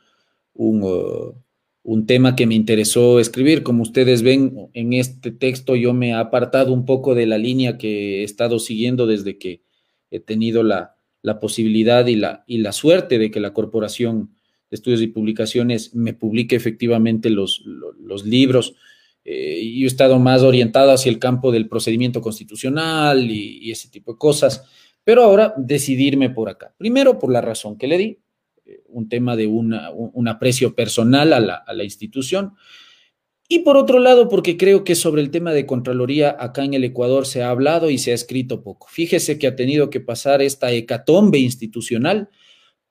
[0.55, 1.33] uh,
[1.83, 3.61] un, tema que me interesó escribir.
[3.61, 7.77] Como ustedes ven en este texto, yo me he apartado un poco de la línea
[7.77, 9.61] que he estado siguiendo desde que
[10.09, 10.95] he tenido la,
[11.39, 14.33] posibilidad y la, y la suerte de que la Corporación
[14.71, 18.73] de Estudios y Publicaciones me publique efectivamente los, los libros
[19.25, 24.13] eh, yo he estado más orientado hacia el campo del procedimiento constitucional y, ese tipo
[24.13, 24.63] de cosas,
[25.03, 26.73] pero ahora decidirme por acá.
[26.77, 28.19] Primero, por la razón que le di,
[28.65, 29.73] eh, un tema de un,
[30.27, 32.53] aprecio personal a la, a la institución.
[33.47, 36.83] Y por otro lado, porque creo que sobre el tema de Contraloría acá en el
[36.83, 38.87] Ecuador se ha hablado y se ha escrito poco.
[38.89, 42.29] Fíjese que ha tenido que pasar esta hecatombe institucional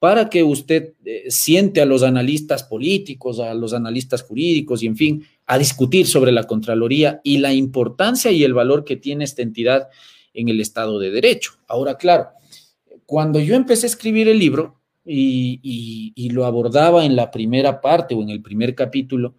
[0.02, 4.96] para que usted eh, siente a los analistas políticos, a los analistas jurídicos y, en
[4.96, 9.42] fin, a discutir sobre la Contraloría y la importancia y el valor que tiene esta
[9.42, 9.90] entidad
[10.32, 11.52] en el Estado de Derecho.
[11.68, 12.28] Ahora, claro,
[13.04, 18.22] cuando yo empecé a escribir el libro y, lo abordaba en la primera parte o
[18.22, 19.34] en el primer capítulo,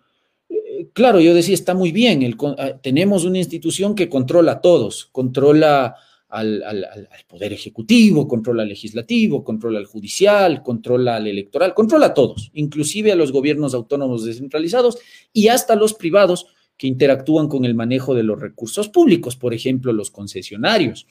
[0.49, 5.09] eh, claro, yo decía, está muy bien, ah, tenemos una institución que controla a todos,
[5.11, 5.95] controla
[6.33, 6.87] al,
[7.27, 13.11] Poder Ejecutivo, controla al Legislativo, controla al Judicial, controla al Electoral, controla a todos, inclusive
[13.11, 14.97] a los gobiernos autónomos descentralizados
[15.31, 19.93] y hasta los privados que interactúan con el manejo de los recursos públicos, por ejemplo,
[19.93, 21.05] los concesionarios.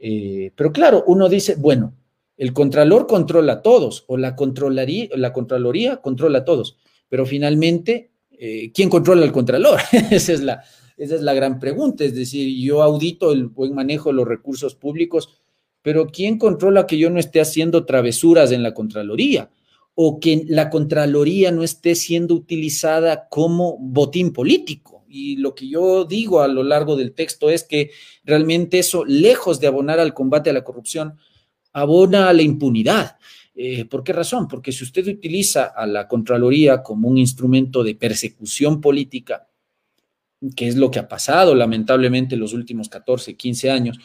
[0.00, 1.94] Eh, pero claro, uno dice, bueno,
[2.38, 4.34] el Contralor controla a todos o la,
[5.14, 9.80] la Contraloría controla a todos, pero finalmente, eh, ¿quién controla al Contralor?
[10.10, 10.62] Esa es la,
[10.96, 12.04] esa es la gran pregunta.
[12.04, 15.40] Es decir, yo audito el buen manejo de los recursos públicos,
[15.82, 19.50] pero ¿quién controla que yo no esté haciendo travesuras en la Contraloría?
[19.94, 25.04] O que la Contraloría no esté siendo utilizada como botín político.
[25.08, 27.90] Y lo que yo digo a lo largo del texto es que
[28.24, 31.14] realmente eso, lejos de abonar al combate a la corrupción,
[31.72, 33.16] abona a la impunidad.
[33.54, 34.48] Eh, ¿Por qué razón?
[34.48, 39.45] Porque si usted utiliza a la Contraloría como un instrumento de persecución política,
[40.54, 43.98] que es lo que ha pasado lamentablemente en los últimos 14, 15 años,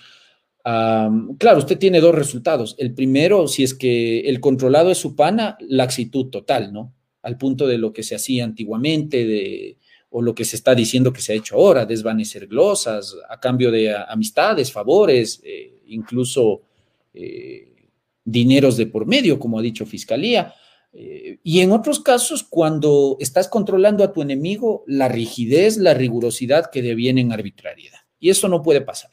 [0.64, 2.76] claro, usted tiene dos resultados.
[2.78, 6.94] El primero, si es que el controlado es su pana, la actitud total, ¿no?
[7.24, 9.78] Al punto de lo que se hacía antiguamente, de,
[10.10, 13.72] o lo que se está diciendo que se ha hecho ahora, desvanecer glosas a cambio
[13.72, 16.64] de amistades, favores, eh, incluso
[17.14, 17.88] eh,
[18.24, 20.54] dineros de por medio, como ha dicho Fiscalía.
[20.94, 26.70] Eh, y en otros casos, cuando estás controlando a tu enemigo, la rigidez, la rigurosidad
[26.70, 28.00] que deviene en arbitrariedad.
[28.20, 29.12] Y eso no puede pasar.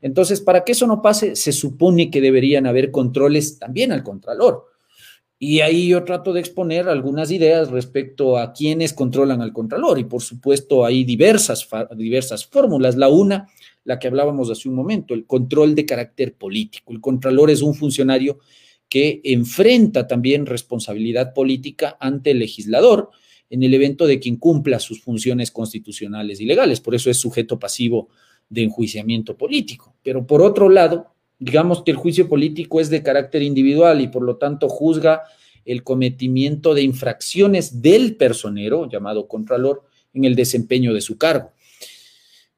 [0.00, 4.66] Entonces, para que eso no pase, se supone que deberían haber controles también al contralor.
[5.40, 9.98] Y ahí yo trato de exponer algunas ideas respecto a quienes controlan al contralor.
[9.98, 12.96] Y por supuesto, hay diversas, diversas fórmulas.
[12.96, 13.48] La una,
[13.84, 16.92] la que hablábamos hace un momento, el control de carácter político.
[16.92, 18.40] El contralor es un funcionario
[18.88, 23.10] que enfrenta también responsabilidad política ante el legislador
[23.50, 26.80] en el evento de quien cumpla sus funciones constitucionales y legales.
[26.80, 28.08] Por eso es sujeto pasivo
[28.48, 29.94] de enjuiciamiento político.
[30.02, 34.22] Pero por otro lado, digamos que el juicio político es de carácter individual y por
[34.22, 35.22] lo tanto juzga
[35.64, 41.52] el cometimiento de infracciones del personero, llamado contralor, en el desempeño de su cargo.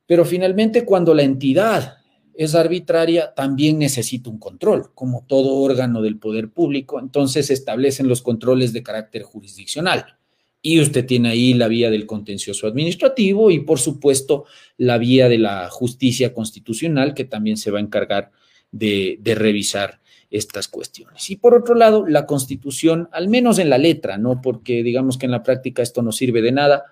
[0.06, 1.98] Pero finalmente, cuando la entidad
[2.40, 6.98] es arbitraria, también necesita un control, como todo órgano del poder público.
[6.98, 10.16] Entonces se establecen los controles de carácter jurisdiccional.
[10.62, 14.46] Y usted tiene ahí la vía del contencioso administrativo y, por supuesto,
[14.78, 18.30] la vía de la justicia constitucional, que también se va a encargar
[18.72, 20.00] de, revisar
[20.30, 21.28] estas cuestiones.
[21.28, 24.40] Y por otro lado, la constitución, al menos en la letra, ¿no?
[24.40, 26.84] Porque digamos que en la práctica esto no sirve de nada,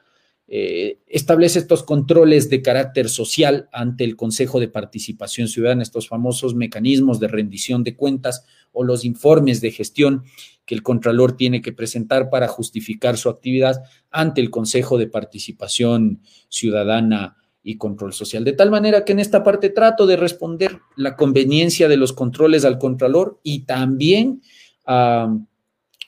[0.51, 6.55] eh, establece estos controles de carácter social ante el Consejo de Participación Ciudadana, estos famosos
[6.55, 10.25] mecanismos de rendición de cuentas o los informes de gestión
[10.65, 16.23] que el Contralor tiene que presentar para justificar su actividad ante el Consejo de Participación
[16.49, 18.43] Ciudadana y Control Social.
[18.45, 22.65] De tal manera que en esta parte trato de responder la conveniencia de los controles
[22.65, 24.41] al Contralor y también,
[24.87, 25.37] ah,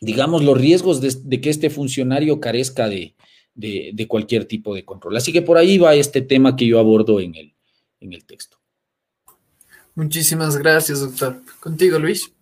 [0.01, 3.17] digamos, los riesgos de que este funcionario carezca de,
[3.55, 5.17] de, cualquier tipo de control.
[5.17, 7.55] Así que por ahí va este tema que yo abordo en el,
[8.01, 8.59] en el texto.
[9.95, 11.43] Muchísimas gracias, doctor.
[11.61, 12.33] Contigo, Luis.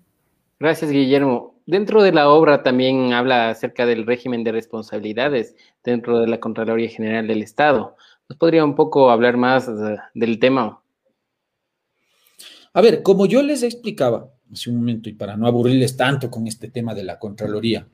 [0.61, 1.61] Gracias, Guillermo.
[1.67, 6.89] Dentro de la obra también habla acerca del régimen de responsabilidades dentro de la Contraloría
[6.89, 7.97] General del Estado.
[8.29, 10.81] ¿Nos podría un poco hablar más eh, del tema?
[12.73, 16.47] A ver, como yo les explicaba hace un momento y para no aburrirles tanto con
[16.47, 17.87] este tema de la Contraloría,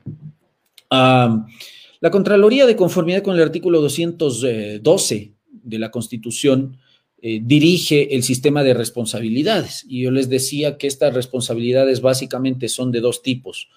[2.04, 6.76] la Contraloría, de conformidad con el artículo 212 de la Constitución,
[7.22, 9.86] eh, dirige el sistema de responsabilidades.
[9.88, 13.70] Y yo les decía que estas responsabilidades básicamente son de dos tipos.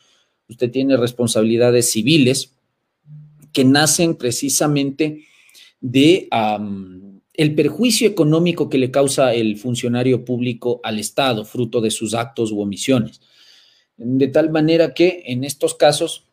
[0.49, 2.53] Usted tiene responsabilidades civiles
[3.53, 5.23] que nacen precisamente
[5.79, 6.27] de
[7.33, 12.51] el perjuicio económico que le causa el funcionario público al Estado, fruto de sus actos
[12.51, 13.21] u omisiones.
[13.95, 16.26] De tal manera que en estos casos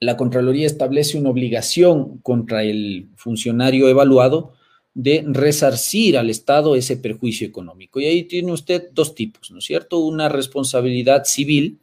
[0.00, 4.52] la Contraloría establece una obligación contra el funcionario evaluado
[4.94, 8.00] de resarcir al Estado ese perjuicio económico.
[8.00, 9.98] Y ahí tiene usted dos tipos, ¿no es cierto?
[9.98, 11.78] Una responsabilidad civil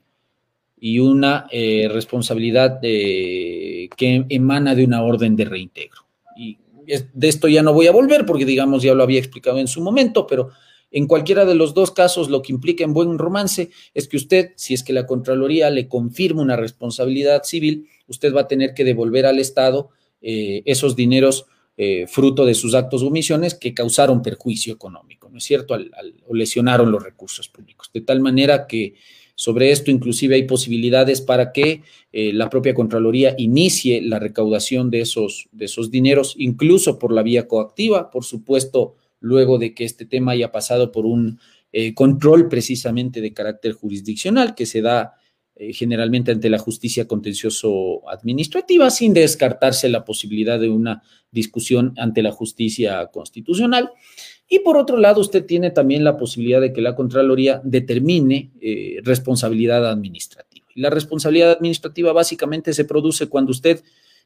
[0.80, 3.90] y una eh, responsabilidad que
[4.30, 6.06] emana de una orden de reintegro.
[6.36, 9.68] Y de esto ya no voy a volver porque, digamos, ya lo había explicado en
[9.68, 10.50] su momento, pero
[10.92, 14.52] en cualquiera de los dos casos, lo que implica en buen romance es que usted,
[14.56, 18.84] si es que la Contraloría le confirma una responsabilidad civil, usted va a tener que
[18.84, 19.90] devolver al Estado
[20.22, 21.46] eh, esos dineros
[21.78, 25.76] eh, fruto de sus actos o omisiones que causaron perjuicio económico, ¿no es cierto?
[26.28, 27.92] o lesionaron los recursos públicos.
[27.94, 28.96] De tal manera que
[29.36, 31.84] sobre esto inclusive hay posibilidades para que
[32.14, 37.22] eh, la propia Contraloría inicie la recaudación de esos, de esos dineros, incluso por la
[37.22, 41.40] vía coactiva, por supuesto luego de que este tema haya pasado por un
[41.94, 45.16] control precisamente de carácter jurisdiccional que se da
[45.58, 51.02] eh, generalmente ante la justicia contencioso administrativa, sin descartarse la posibilidad de una
[51.32, 53.92] discusión ante la justicia constitucional.
[54.50, 58.98] Y por otro lado, usted tiene también la posibilidad de que la Contraloría determine eh,
[59.04, 60.66] responsabilidad administrativa.
[60.76, 63.82] Y la responsabilidad administrativa básicamente se produce cuando usted,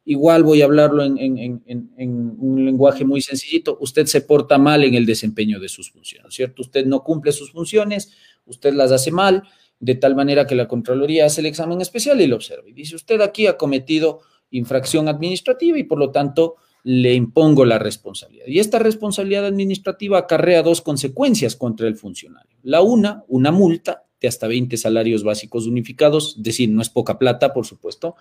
[0.05, 4.95] igual voy a hablarlo en, en, un lenguaje muy sencillito, usted se porta mal en
[4.95, 6.63] el desempeño de sus funciones, ¿cierto?
[6.63, 8.11] Usted no cumple sus funciones,
[8.47, 9.43] usted las hace mal,
[9.79, 12.67] de tal manera que la Contraloría hace el examen especial y lo observa.
[12.67, 14.21] Y dice, usted aquí ha cometido
[14.51, 18.45] infracción administrativa y por lo tanto le impongo la responsabilidad.
[18.47, 22.57] Y esta responsabilidad administrativa acarrea dos consecuencias contra el funcionario.
[22.63, 27.17] La una, una multa de hasta 20 salarios básicos unificados, es decir, no es poca
[27.17, 28.15] plata, por supuesto.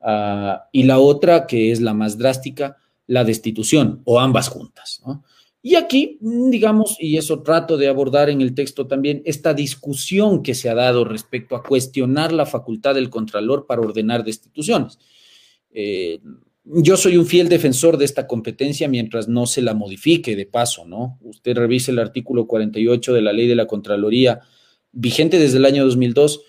[0.00, 2.76] Ah, y la otra, que es la más drástica,
[3.06, 5.02] la destitución o ambas juntas.
[5.62, 10.54] Y aquí, digamos, y eso trato de abordar en el texto también, esta discusión que
[10.54, 14.98] se ha dado respecto a cuestionar la facultad del Contralor para ordenar destituciones.
[15.72, 16.18] Eh,
[16.64, 20.86] yo soy un fiel defensor de esta competencia mientras no se la modifique de paso,
[20.86, 21.18] ¿no?
[21.20, 24.40] Usted revise el artículo 48 de la ley de la Contraloría,
[24.92, 26.42] vigente desde el año 2002,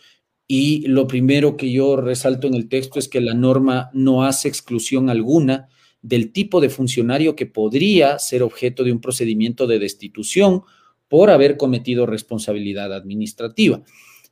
[0.47, 4.47] y lo primero que yo resalto en el texto es que la norma no hace
[4.47, 5.69] exclusión alguna
[6.01, 10.63] del tipo de funcionario que podría ser objeto de un procedimiento de destitución
[11.07, 13.83] por haber cometido responsabilidad administrativa.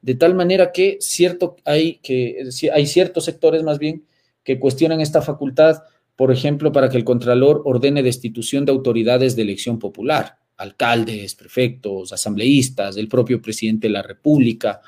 [0.02, 4.06] De tal manera que, cierto, hay, que hay ciertos sectores más bien
[4.44, 5.84] que cuestionan esta facultad,
[6.16, 12.14] por ejemplo, para que el Contralor ordene destitución de autoridades de elección popular, alcaldes, prefectos,
[12.14, 14.82] asambleístas, el propio presidente de la República,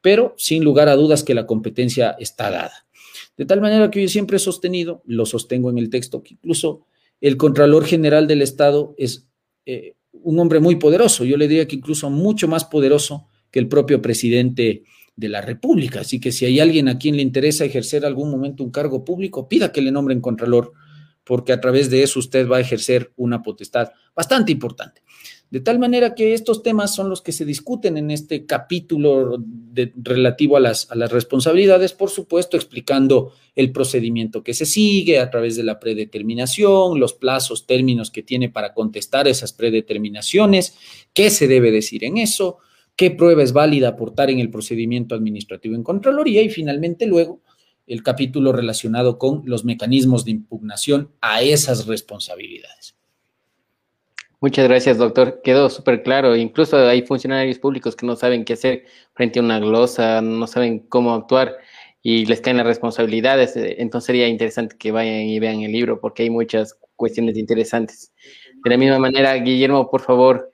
[0.00, 2.86] pero sin lugar a dudas que la competencia está dada.
[3.38, 6.84] De tal manera que yo siempre he sostenido, lo sostengo en el texto, que incluso
[7.20, 9.28] el Contralor General del Estado es
[9.64, 13.68] eh, un hombre muy poderoso, yo le diría que incluso mucho más poderoso que el
[13.68, 14.82] propio presidente
[15.14, 16.00] de la República.
[16.00, 19.48] Así que si hay alguien a quien le interesa ejercer algún momento un cargo público,
[19.48, 20.72] pida que le nombren Contralor,
[21.24, 25.02] porque a través de eso usted va a ejercer una potestad bastante importante.
[25.50, 29.42] De tal manera que estos temas son los que se discuten en este capítulo
[29.96, 35.30] relativo a las, a las responsabilidades, por supuesto, explicando el procedimiento que se sigue a
[35.30, 40.76] través de la predeterminación, los plazos, términos que tiene para contestar esas predeterminaciones,
[41.14, 42.58] qué se debe decir en eso,
[42.94, 47.40] qué prueba es válida aportar en el procedimiento administrativo en Contraloría y finalmente luego
[47.86, 52.97] el capítulo relacionado con los mecanismos de impugnación a esas responsabilidades.
[54.40, 55.40] Muchas gracias, doctor.
[55.42, 56.36] Quedó súper claro.
[56.36, 58.84] Incluso hay funcionarios públicos que no saben qué hacer
[59.14, 61.56] frente a una glosa, no saben cómo actuar
[62.02, 63.54] y les caen las responsabilidades.
[63.56, 68.12] Entonces sería interesante que vayan y vean el libro porque hay muchas cuestiones interesantes.
[68.62, 70.52] De la misma manera, Guillermo, por favor,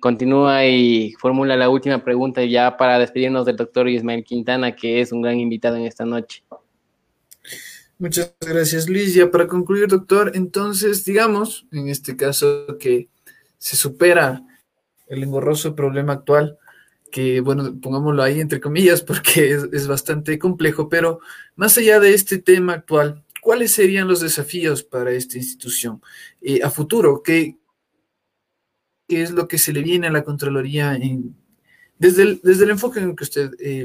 [0.00, 5.10] continúa y formula la última pregunta ya para despedirnos del doctor Ismael Quintana, que es
[5.10, 6.44] un gran invitado en esta noche.
[7.98, 9.12] Muchas gracias, Luis.
[9.12, 13.08] Ya para concluir, doctor, entonces, digamos, en este caso que
[13.58, 14.44] se supera
[15.08, 16.58] el engorroso problema actual,
[17.10, 21.20] que, bueno, pongámoslo ahí entre comillas porque es, bastante complejo, pero
[21.56, 26.00] más allá de este tema actual, ¿cuáles serían los desafíos para esta institución
[26.40, 27.22] eh, a futuro?
[27.24, 27.56] ¿Qué,
[29.08, 31.34] ¿Qué es lo que se le viene a la Contraloría en,
[31.98, 33.84] desde el, desde el enfoque en que usted eh,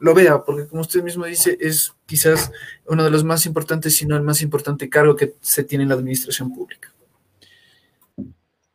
[0.00, 2.52] lo vea, porque como usted mismo dice, es quizás
[2.86, 5.88] uno de los más importantes, si no el más importante cargo que se tiene en
[5.88, 6.94] la administración pública.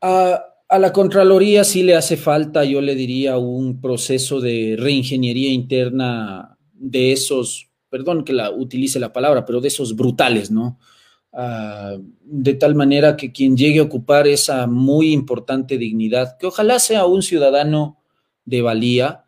[0.02, 0.48] A,
[0.80, 7.12] la Contraloría sí le hace falta, yo le diría, un proceso de reingeniería interna de
[7.12, 10.80] esos, perdón que la utilice la palabra, pero de esos brutales, ¿no?
[12.24, 17.06] De tal manera que quien llegue a ocupar esa muy importante dignidad, que ojalá sea
[17.06, 18.01] un ciudadano
[18.46, 19.26] de valía,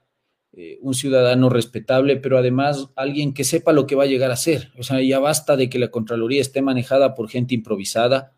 [0.55, 4.35] eh, un ciudadano respetable, pero además alguien que sepa lo que va a llegar a
[4.35, 4.71] ser.
[4.77, 8.33] O sea, ya basta de que la Contraloría esté manejada por gente improvisada,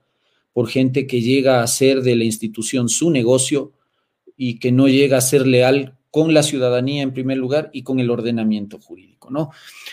[0.54, 3.74] por gente que llega a hacer de la institución su negocio
[4.38, 8.00] y que no llega a ser leal con la ciudadanía en primer lugar y con
[8.00, 9.50] el ordenamiento jurídico, ¿no?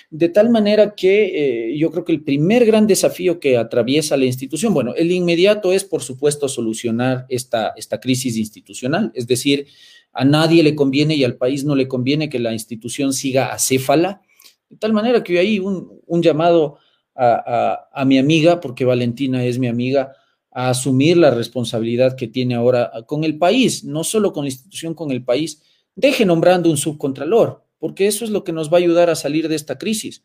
[0.09, 4.27] De tal manera que eh, yo creo que el primer gran desafío que atraviesa la
[4.27, 9.66] institución, bueno, el inmediato es, por supuesto, solucionar esta, esta crisis institucional, es decir,
[10.12, 14.23] a nadie le conviene y al país no le conviene que la institución siga acéfala.
[14.70, 16.79] De tal manera que hay un, un llamado
[17.16, 20.12] a, a, mi amiga, porque Valentina es mi amiga,
[20.53, 24.95] a asumir la responsabilidad que tiene ahora con el país, no solo con la institución,
[24.95, 25.61] con el país.
[25.95, 29.49] Deje nombrando un subcontralor, porque eso es lo que nos va a ayudar a salir
[29.49, 30.24] de esta crisis.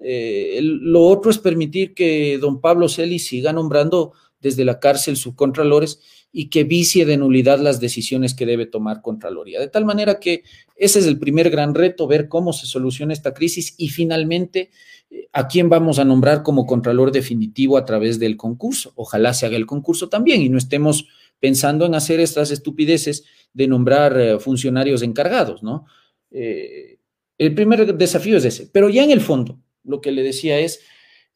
[0.00, 6.00] Eh, lo otro es permitir que don Pablo Celis siga nombrando desde la cárcel subcontralores
[6.32, 9.60] y que vicie de nulidad las decisiones que debe tomar Contraloría.
[9.60, 10.42] De tal manera que
[10.76, 14.70] ese es el primer gran reto, ver cómo se soluciona esta crisis y finalmente
[15.10, 18.92] eh, a quién vamos a nombrar como Contralor definitivo a través del concurso.
[18.96, 21.06] Ojalá se haga el concurso también y no estemos
[21.42, 25.84] pensando en hacer estas estupideces de nombrar eh, funcionarios encargados, ¿no?
[26.30, 26.98] Eh,
[27.36, 30.80] el primer desafío es ese, pero ya en el fondo, lo que le decía es,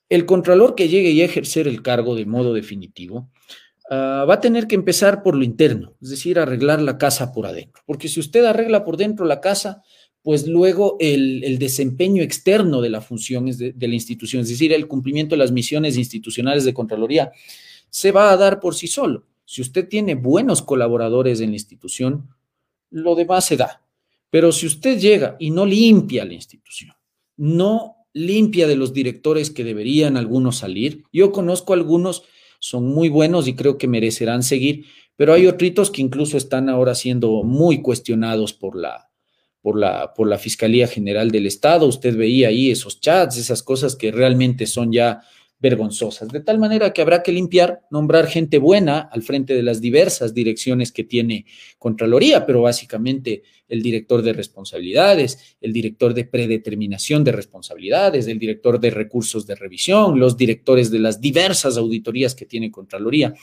[0.08, 3.30] el Contralor que llegue a ejercer el cargo de modo definitivo,
[3.88, 7.46] Ah, va a tener que empezar por lo interno, es decir, arreglar la casa por
[7.46, 7.82] adentro.
[7.86, 9.82] Porque si usted arregla por dentro la casa,
[10.22, 14.88] pues luego el, desempeño externo de la función de, de, la institución, es decir, el
[14.88, 17.30] cumplimiento de las misiones institucionales de Contraloría,
[17.88, 19.24] se va a dar por sí solo.
[19.46, 22.28] Si usted tiene buenos colaboradores en la institución,
[22.90, 23.80] lo demás se da.
[24.28, 26.92] Pero si usted llega y no limpia la institución,
[27.36, 32.24] no limpia de los directores que deberían algunos salir, yo conozco algunos
[32.58, 36.94] son muy buenos y creo que merecerán seguir, pero hay otros que incluso están ahora
[36.94, 39.10] siendo muy cuestionados por la,
[39.62, 41.86] por la, por la Fiscalía General del Estado.
[41.86, 45.22] Usted veía ahí esos chats, esas cosas que realmente son ya
[45.58, 46.28] vergonzosas.
[46.28, 50.34] De tal manera que habrá que limpiar, nombrar gente buena al frente de las diversas
[50.34, 51.46] direcciones que tiene
[51.78, 58.78] Contraloría, pero básicamente el director de responsabilidades, el director de predeterminación de responsabilidades, el director
[58.78, 63.34] de recursos de revisión, los directores de las diversas auditorías que tiene Contraloría.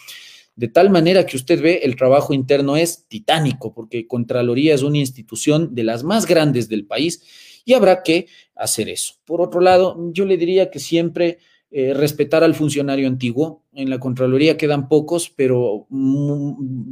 [0.56, 5.00] De tal manera que usted ve, el trabajo interno es titánico, porque Contraloría es una
[5.00, 7.24] institución de las más grandes del país
[7.66, 9.16] y habrá que hacer eso.
[9.26, 11.40] Por otro lado, yo le diría que siempre
[11.76, 13.64] eh, respetar al funcionario antiguo.
[13.74, 15.88] En la Contraloría quedan pocos, pero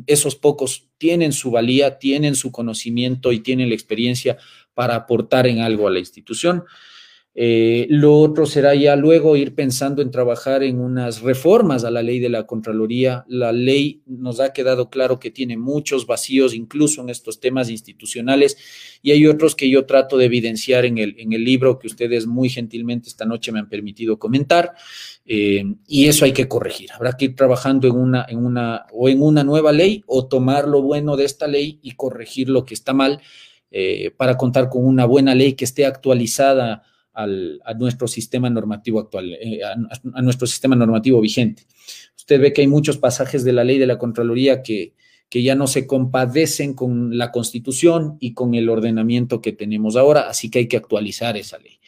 [0.08, 4.40] esos pocos tienen su valía, tienen su conocimiento y tienen la experiencia
[4.74, 6.64] para aportar en algo a la institución.
[7.34, 12.04] Eh, lo otro será ya luego ir pensando en trabajar en unas reformas a la
[12.04, 13.24] ley de la Contraloría.
[13.30, 18.58] La ley nos ha quedado claro que tiene muchos vacíos, incluso en estos temas institucionales,
[19.02, 22.28] y hay otros que yo trato de evidenciar en el, en el libro que ustedes
[22.28, 24.74] muy gentilmente esta noche me han permitido comentar,
[25.26, 26.92] eh, y eso hay que corregir.
[26.92, 30.68] Habrá que ir trabajando en una, en una, o en una nueva ley, o tomar
[30.68, 33.22] lo bueno de esta ley y corregir lo que está mal,
[33.74, 36.84] eh, para contar con una buena ley que esté actualizada
[37.14, 41.64] a nuestro sistema normativo actual, eh, a, nuestro sistema normativo vigente.
[42.16, 44.94] Usted ve que hay muchos pasajes de la ley de la Contraloría que,
[45.30, 50.30] que ya no se compadecen con la Constitución y con el ordenamiento que tenemos ahora,
[50.30, 51.80] así que hay que actualizar esa ley.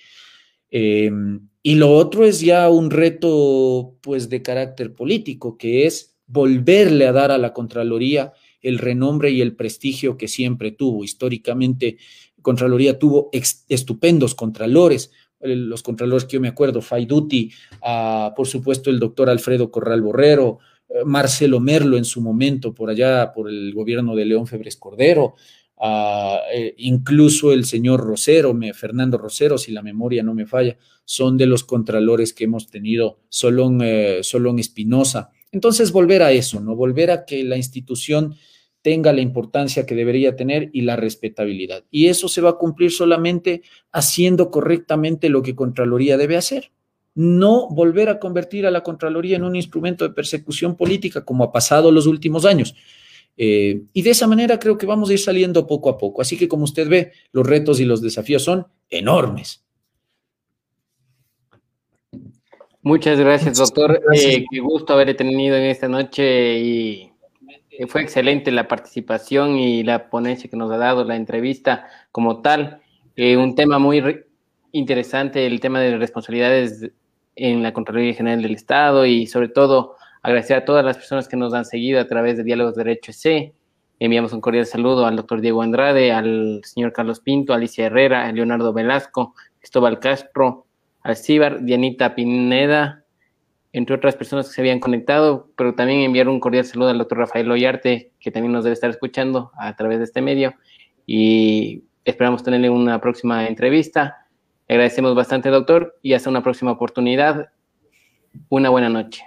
[0.72, 7.06] Em, y lo otro es ya un reto, pues, de carácter político, que es volverle
[7.06, 11.04] a dar a la Contraloría el renombre y el prestigio que siempre tuvo.
[11.04, 11.98] Históricamente,
[12.44, 13.32] Contraloría tuvo
[13.68, 19.72] estupendos contralores, los contralores que yo me acuerdo, Faiduti, uh, por supuesto el doctor Alfredo
[19.72, 24.48] Corral Borrero, eh, Marcelo Merlo en su momento, por allá, por el gobierno de León
[24.48, 25.36] Febres Cordero,
[25.78, 26.38] uh,
[26.78, 31.64] incluso el señor Rosero, Fernando Rosero, si la memoria no me falla, son de los
[31.64, 34.22] contralores que hemos tenido, Solón, eh,
[34.58, 35.32] Espinosa.
[35.52, 36.76] Entonces, volver a eso, ¿no?
[36.76, 38.36] Volver a que la institución
[38.84, 41.86] tenga la importancia que debería tener y la respetabilidad.
[41.90, 46.72] Y eso se va a cumplir solamente haciendo correctamente lo que Contraloría debe hacer.
[47.16, 51.52] No volver a convertir a la Contraloría en un instrumento de persecución política como ha
[51.52, 52.76] pasado los últimos años.
[53.38, 56.22] Eh, y de esa manera creo que vamos a ir saliendo poco a poco.
[56.22, 59.64] Así que como usted ve, los retos y los desafíos son enormes.
[62.82, 64.02] Muchas gracias, doctor.
[64.14, 67.12] Eh, qué gusto haberle tenido en esta noche y
[67.88, 72.82] fue excelente la participación y la ponencia que nos ha dado, la entrevista como tal.
[73.16, 74.24] Eh, un tema muy
[74.72, 76.92] interesante, el tema de responsabilidades
[77.36, 81.38] en la Contraloría General del Estado y sobre todo agradecer a todas las personas que
[81.38, 83.54] nos han seguido a través de Diálogos de Derecho C.
[84.00, 88.32] Enviamos un cordial saludo al doctor Diego Andrade, al señor Carlos Pinto, Alicia Herrera, a
[88.32, 90.66] Leonardo Velasco, Cristóbal Castro,
[91.02, 93.03] al Cibar, Dianita Pineda,
[93.74, 97.18] entre otras personas que se habían conectado, pero también enviar un cordial saludo al doctor
[97.18, 100.54] Rafael Loyarte, que también nos debe estar escuchando a través de este medio,
[101.06, 104.28] y esperamos tenerle una próxima entrevista.
[104.70, 107.50] Agradecemos bastante, doctor, y hasta una próxima oportunidad.
[108.50, 109.24] Una buena noche.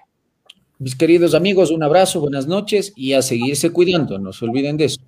[0.79, 4.85] Mis queridos amigos, un abrazo, buenas noches y a seguirse cuidando, no se olviden de
[4.85, 5.01] eso.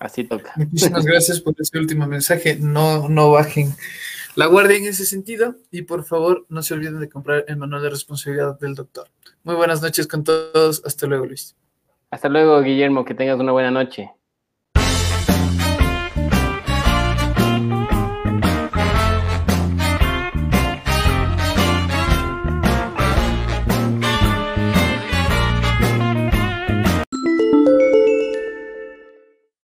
[0.00, 0.52] Así toca.
[0.56, 2.56] Muchísimas gracias por ese último mensaje.
[2.56, 3.74] No, no bajen
[4.34, 7.82] la guardia en ese sentido y por favor no se olviden de comprar el manual
[7.82, 9.08] de responsabilidad del doctor.
[9.44, 10.82] Muy buenas noches con todos.
[10.86, 11.54] Hasta luego, Luis.
[12.10, 13.04] Hasta luego, Guillermo.
[13.04, 14.10] Que tengas una buena noche.